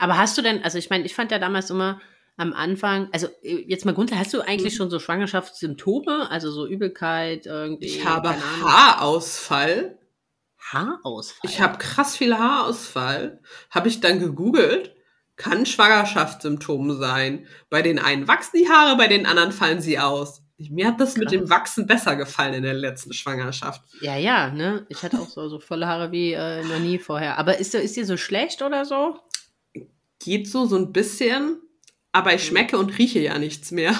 [0.00, 2.00] Aber hast du denn, also ich meine, ich fand ja damals immer
[2.36, 4.76] am Anfang, also äh, jetzt mal grundsätzlich, hast du eigentlich Mhm.
[4.78, 9.98] schon so Schwangerschaftssymptome, also so Übelkeit, irgendwie, Ich habe Haarausfall.
[10.58, 11.50] Haarausfall?
[11.50, 13.40] Ich habe krass viel Haarausfall.
[13.70, 14.94] Habe ich dann gegoogelt.
[15.36, 17.46] Kann Schwangerschaftssymptom sein.
[17.70, 20.42] Bei den einen wachsen die Haare, bei den anderen fallen sie aus.
[20.58, 21.38] Mir hat das mit Krass.
[21.40, 23.80] dem Wachsen besser gefallen in der letzten Schwangerschaft.
[24.02, 24.84] Ja, ja, ne?
[24.90, 27.38] Ich hatte auch so, so volle Haare wie äh, noch nie vorher.
[27.38, 29.18] Aber ist, ist dir so schlecht oder so?
[30.20, 31.60] Geht so, so ein bisschen.
[32.12, 33.94] Aber ich schmecke und rieche ja nichts mehr.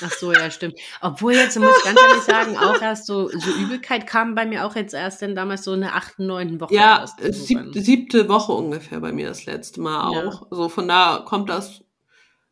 [0.00, 0.78] Ach so, ja, stimmt.
[1.00, 4.64] Obwohl jetzt, muss ich ganz ehrlich sagen, auch erst so, so Übelkeit kam bei mir
[4.64, 6.72] auch jetzt erst dann damals so in der achten, neunten Woche.
[6.72, 10.28] Ja, äh, sieb, siebte Woche ungefähr bei mir das letzte Mal Ja.
[10.28, 10.46] auch.
[10.52, 11.82] So von da kommt das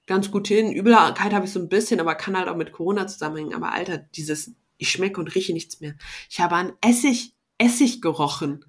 [0.08, 0.72] ganz gut hin.
[0.72, 3.54] Übelkeit habe ich so ein bisschen, aber kann halt auch mit Corona zusammenhängen.
[3.54, 5.94] Aber Alter, dieses, ich schmecke und rieche nichts mehr.
[6.28, 8.64] Ich habe an Essig, Essig gerochen.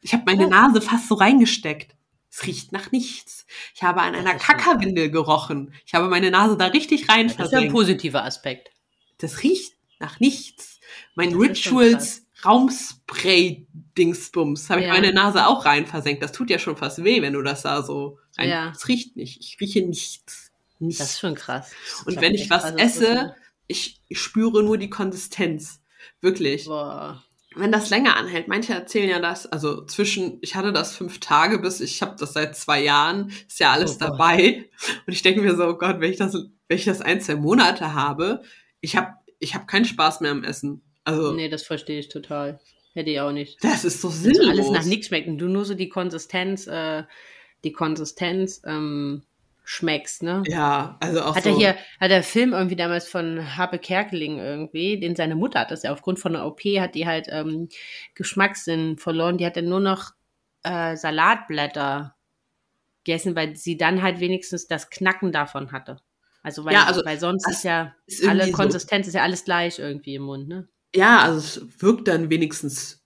[0.00, 1.94] Ich habe meine Nase fast so reingesteckt.
[2.30, 3.46] Es riecht nach nichts.
[3.74, 5.72] Ich habe an einer Kackerwindel gerochen.
[5.86, 8.68] Ich habe meine Nase da richtig rein Das ist ja ein positiver Aspekt.
[9.18, 10.78] Das riecht nach nichts.
[11.14, 14.92] Mein Das Rituals Raumspray-Dingsbums habe ich Ja.
[14.92, 16.22] meine Nase auch rein versenkt.
[16.22, 18.48] Das tut ja schon fast weh, wenn du das da so rein.
[18.48, 18.70] Ja.
[18.70, 19.40] Es riecht nicht.
[19.40, 20.52] Ich rieche nichts.
[20.78, 20.98] Nichts.
[20.98, 21.72] Das ist schon krass.
[22.04, 23.34] Und hab wenn ich was esse,
[23.66, 25.80] ich spüre nur die Konsistenz.
[26.20, 26.66] Wirklich.
[26.66, 27.24] Boah.
[27.58, 31.58] Wenn das länger anhält, manche erzählen ja das, also zwischen, ich hatte das fünf Tage
[31.58, 34.68] bis, ich habe das seit zwei Jahren, ist ja alles Oh dabei.
[35.06, 37.34] Und ich denke mir so, oh Gott, wenn ich das, wenn ich das ein, zwei
[37.36, 38.42] Monate habe,
[38.80, 40.82] ich habe ich hab keinen Spaß mehr am Essen.
[41.04, 42.60] Also, Nee, das verstehe ich total.
[42.94, 43.62] Hätte ich auch nicht.
[43.62, 44.48] das ist so Also sinnlos.
[44.48, 47.04] alles nach nichts schmeckt und du nur so die Konsistenz, äh,
[47.64, 49.22] die Konsistenz ähm,
[49.70, 50.42] schmeckst, ne?
[50.46, 51.50] Ja, also auch Hat so.
[51.50, 55.70] er hier, hat der Film irgendwie damals von Habe Kerkeling irgendwie, den seine Mutter hat
[55.70, 57.68] das ja aufgrund von einer OP, hat die halt ähm,
[58.14, 59.36] Geschmackssinn verloren.
[59.36, 60.12] Die hat dann nur noch
[60.62, 62.14] äh, Salatblätter
[63.04, 65.98] gegessen, weil sie dann halt wenigstens das Knacken davon hatte.
[66.42, 69.44] Also weil, Ja, also weil sonst ist ja ist alle so- Konsistenz ist ja alles
[69.44, 70.66] gleich irgendwie im Mund, ne?
[70.94, 73.04] Ja, also es wirkt dann wenigstens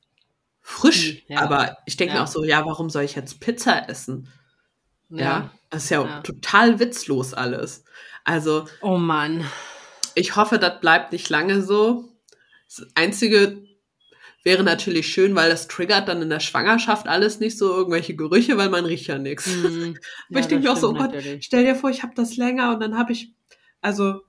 [0.61, 1.25] frisch.
[1.27, 1.41] Ja.
[1.41, 2.21] Aber ich denke Ja.
[2.21, 4.29] mir auch so, ja, warum soll ich jetzt Pizza essen?
[5.11, 5.51] Ja.
[5.73, 6.21] Das ist ja, Ja.
[6.23, 7.85] total witzlos alles.
[8.25, 9.45] Also Oh Mann.
[10.15, 12.09] ich hoffe, das bleibt nicht lange so.
[12.67, 13.65] Das Einzige
[14.45, 18.57] wäre natürlich schön, weil das triggert dann in der Schwangerschaft alles nicht so irgendwelche Gerüche,
[18.59, 19.47] weil man riecht ja nichts.
[19.47, 19.97] Hm.
[20.31, 21.45] Aber ich Ja, denke mir auch so, oh Gott, natürlich.
[21.45, 23.35] stell dir vor, ich habe das länger und dann habe ich,
[23.81, 24.23] also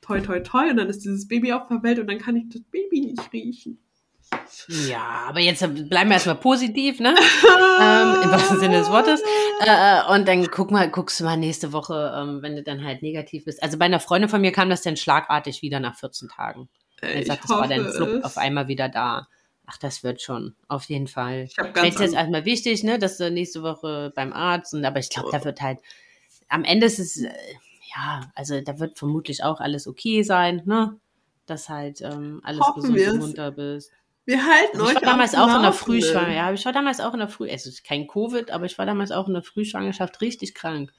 [0.00, 2.48] toi toi toi und dann ist dieses Baby auf der Welt und dann kann ich
[2.50, 3.78] das Baby nicht riechen.
[4.68, 7.10] Ja, aber jetzt bleiben wir erstmal positiv, ne?
[7.80, 9.20] ähm, Im wahrsten Sinne des Wortes.
[9.60, 13.02] Äh, und dann guck mal, guckst du mal nächste Woche, ähm, wenn du dann halt
[13.02, 13.62] negativ bist.
[13.62, 16.68] Also bei einer Freundin von mir kam das dann schlagartig wieder nach 14 Tagen.
[17.00, 19.28] Er Ich sagt, das war dann flupp auf einmal wieder da.
[19.66, 21.44] Ach, das wird schon, auf jeden Fall.
[21.44, 24.84] Ich habe ganz ist jetzt erstmal wichtig, ne, dass du nächste Woche beim Arzt und
[24.84, 25.78] aber ich glaube, da wird halt
[26.48, 27.30] am Ende ist es äh,
[27.94, 30.98] ja, also da wird vermutlich auch alles okay sein, ne?
[31.46, 33.90] Dass halt ähm, alles Hoffen gesund und munter bist.
[34.26, 35.72] Wir halten Ich euch war damals auch in der.
[35.72, 36.36] Frühschwangerschaft.
[36.36, 37.48] Ja, ich war damals auch in der Früh.
[37.48, 40.92] Es ist kein Covid, aber ich war damals auch in der Frühschwangerschaft richtig krank.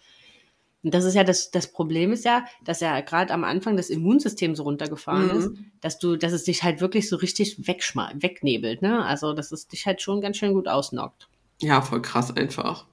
[0.84, 3.92] Und das ist ja das, das Problem ist ja, dass ja gerade am Anfang das
[3.92, 5.38] Immunsystem so runtergefahren Mhm.
[5.38, 5.50] ist,
[5.82, 9.06] dass du, dass es dich halt wirklich so richtig wegschma wegnebelt, ne?
[9.06, 11.28] Also, dass es dich halt schon ganz schön gut ausnockt.
[11.62, 12.88] Ja, voll krass einfach.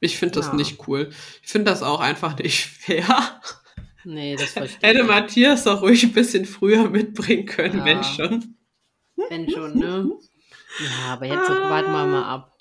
[0.00, 0.54] Ich finde das Ja.
[0.54, 1.10] nicht cool.
[1.42, 3.04] Ich finde das auch einfach nicht fair.
[4.04, 5.06] Nee, das verstehe Hätte ich.
[5.06, 7.84] Matthias doch ruhig ein bisschen früher mitbringen können, Ja.
[7.84, 8.55] wenn schon.
[9.16, 10.10] Wenn schon, ne?
[10.80, 12.56] Ja, aber jetzt warten wir mal ab.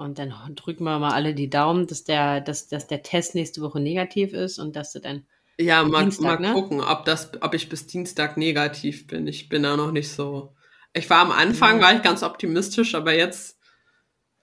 [0.00, 3.60] Und dann drücken wir mal alle die Daumen, dass der, dass, dass der Test nächste
[3.60, 5.26] Woche negativ ist und dass du dann.
[5.58, 6.54] Ja, mal, Dienstag, mal ne?
[6.54, 9.26] gucken, ob, das, ob ich bis Dienstag negativ bin.
[9.26, 10.54] Ich bin da noch nicht so.
[10.94, 11.84] Ich war am Anfang, ja.
[11.84, 13.58] war ich ganz optimistisch, aber jetzt.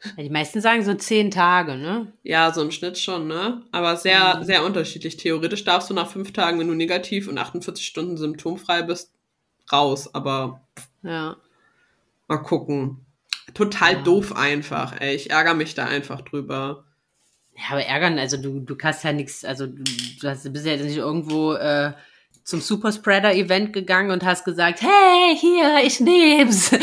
[0.03, 2.13] Ja, die meisten sagen so zehn Tage, ne?
[2.22, 3.63] Ja, so im Schnitt schon, ne?
[3.72, 4.43] Aber sehr, mhm.
[4.43, 5.18] sehr unterschiedlich.
[5.18, 9.11] Theoretisch darfst du nach fünf Tagen, wenn du negativ und 48 Stunden symptomfrei bist,
[9.72, 10.13] raus.
[10.13, 10.61] Aber
[11.01, 11.36] ja.
[12.28, 13.07] Mal gucken
[13.53, 14.01] total ja.
[14.01, 15.15] doof einfach, ey.
[15.15, 16.86] Ich ärgere mich da einfach drüber.
[17.55, 19.84] Ja, aber ärgern, also du, du kannst ja nichts, also du,
[20.21, 21.93] du hast, bist ja jetzt nicht irgendwo äh,
[22.43, 26.71] zum Superspreader-Event gegangen und hast gesagt, hey, hier, ich nehm's.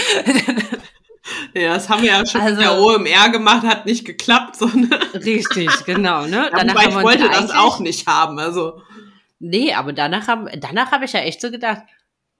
[1.55, 4.57] Ja, das haben wir ja schon also, in der OMR gemacht, hat nicht geklappt.
[4.57, 4.91] So, ne?
[5.15, 6.27] Richtig, genau.
[6.27, 6.51] Ne?
[6.53, 8.39] Danach aber ich wollte das auch nicht haben.
[8.39, 8.83] Also.
[9.39, 11.83] Nee, aber danach habe danach hab ich ja echt so gedacht,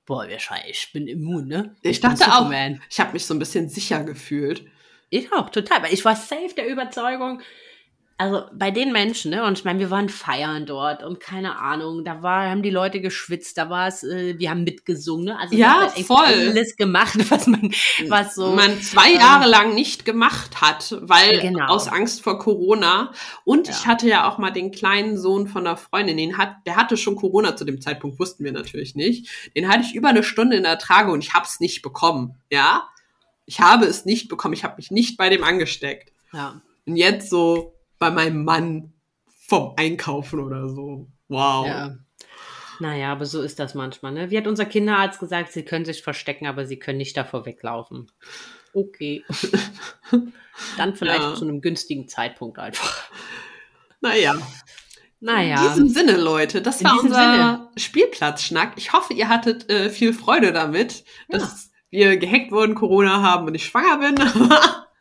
[0.07, 1.75] Boah, ich bin immun, ne?
[1.83, 2.51] Ich, ich dachte auch,
[2.91, 4.67] ich habe mich so ein bisschen sicher gefühlt.
[5.09, 5.83] Ich auch, total.
[5.83, 7.41] Weil ich war safe der Überzeugung,
[8.17, 12.05] also bei den Menschen, ne, und ich meine, wir waren feiern dort und keine Ahnung,
[12.05, 15.39] da war, haben die Leute geschwitzt, da war es, äh, wir haben mitgesungen, ne?
[15.39, 16.25] Also ja, voll.
[16.25, 17.75] alles gemacht, was man,
[18.07, 18.53] was so.
[18.53, 21.67] Man zwei ähm, Jahre lang nicht gemacht hat, weil genau.
[21.67, 23.11] aus Angst vor Corona.
[23.45, 23.75] Und ja.
[23.75, 26.97] ich hatte ja auch mal den kleinen Sohn von einer Freundin, den hat, der hatte
[26.97, 29.29] schon Corona zu dem Zeitpunkt, wussten wir natürlich nicht.
[29.57, 32.89] Den hatte ich über eine Stunde in der Trage und ich hab's nicht bekommen, ja.
[33.47, 36.13] Ich habe es nicht bekommen, ich habe mich nicht bei dem angesteckt.
[36.33, 36.63] Ja.
[36.87, 38.93] Und jetzt so bei meinem Mann
[39.47, 41.09] vom Einkaufen oder so.
[41.29, 41.67] Wow.
[41.67, 41.97] Ja.
[42.81, 44.13] Naja, aber so ist das manchmal.
[44.13, 44.31] Ne?
[44.31, 48.11] Wie hat unser Kinderarzt gesagt, sie können sich verstecken, aber sie können nicht davor weglaufen.
[48.73, 49.25] Okay.
[50.77, 51.35] Dann vielleicht ja.
[51.35, 53.09] zu einem günstigen Zeitpunkt einfach.
[54.01, 54.37] Naja.
[55.21, 55.63] Naja.
[55.63, 57.71] In diesem Sinne, Leute, das In war unser.
[57.77, 58.75] Spielplatzschnack.
[58.77, 61.39] Ich hoffe, ihr hattet äh, viel Freude damit, ja.
[61.39, 64.17] dass wir gehackt wurden, Corona haben und ich schwanger bin.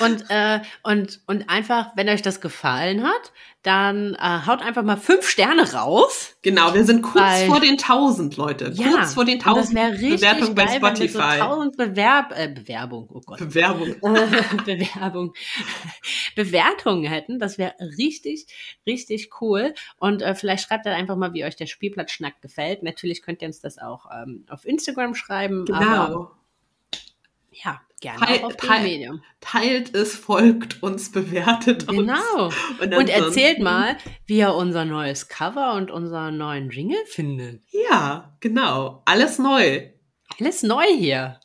[0.00, 3.32] Und, äh, und, und einfach, wenn euch das gefallen hat,
[3.64, 6.36] dann äh, haut einfach mal fünf Sterne raus.
[6.42, 8.70] Genau, wir sind kurz weil, vor den tausend, Leute.
[8.74, 11.18] Ja, kurz vor den tausend Bewertungen bei Spotify.
[11.18, 13.38] Wenn so tausend Bewerb äh, Bewerbung, oh Gott.
[13.38, 13.94] Bewerbung.
[14.66, 15.32] Bewerbung.
[16.36, 17.38] Bewertungen hätten.
[17.38, 18.46] Das wäre richtig,
[18.86, 19.72] richtig cool.
[19.98, 22.82] Und äh, vielleicht schreibt ihr einfach mal, wie euch der Spielplatzschnack gefällt.
[22.82, 25.64] Natürlich könnt ihr uns das auch ähm, auf Instagram schreiben.
[25.64, 25.80] Genau.
[25.80, 26.32] Aber,
[27.50, 29.22] ja, Gerne Teil, auf dem Medium.
[29.40, 31.96] Teilt es, folgt uns, bewertet uns.
[32.00, 32.50] Genau.
[32.82, 33.96] Und, und erzählt mal,
[34.26, 37.62] wie ihr unser neues Cover und unseren neuen Jingle findet.
[37.70, 39.00] Ja, genau.
[39.06, 39.88] Alles neu.
[40.38, 41.40] Alles neu hier.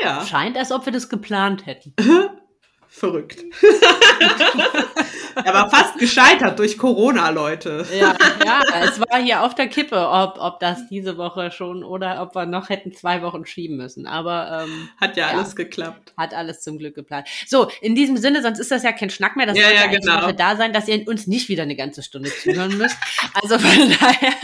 [0.00, 0.26] Ja.
[0.26, 1.94] Scheint, als ob wir das geplant hätten.
[2.88, 3.44] Verrückt.
[5.34, 7.86] er war fast gescheitert durch Corona, Leute.
[7.98, 12.22] ja, ja, es war hier auf der Kippe, ob, ob das diese Woche schon oder
[12.22, 14.06] ob wir noch hätten zwei Wochen schieben müssen.
[14.06, 16.12] Aber ähm, hat ja, ja alles geklappt.
[16.16, 17.28] Hat alles zum Glück geplant.
[17.46, 19.46] So, in diesem Sinne, sonst ist das ja kein Schnack mehr.
[19.46, 20.14] Das ja, ja, genau.
[20.14, 22.96] dafür da sein, dass ihr uns nicht wieder eine ganze Stunde zuhören müsst.
[23.34, 24.34] Also von daher.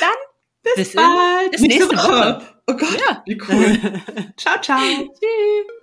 [0.00, 0.18] Dann
[0.62, 1.50] bis, bis bald.
[1.50, 2.08] bis nächste Woche.
[2.08, 2.42] Woche.
[2.66, 3.22] Oh Gott, ja.
[3.26, 3.78] wie cool.
[4.36, 4.78] ciao, ciao.
[4.78, 5.79] Tschüss.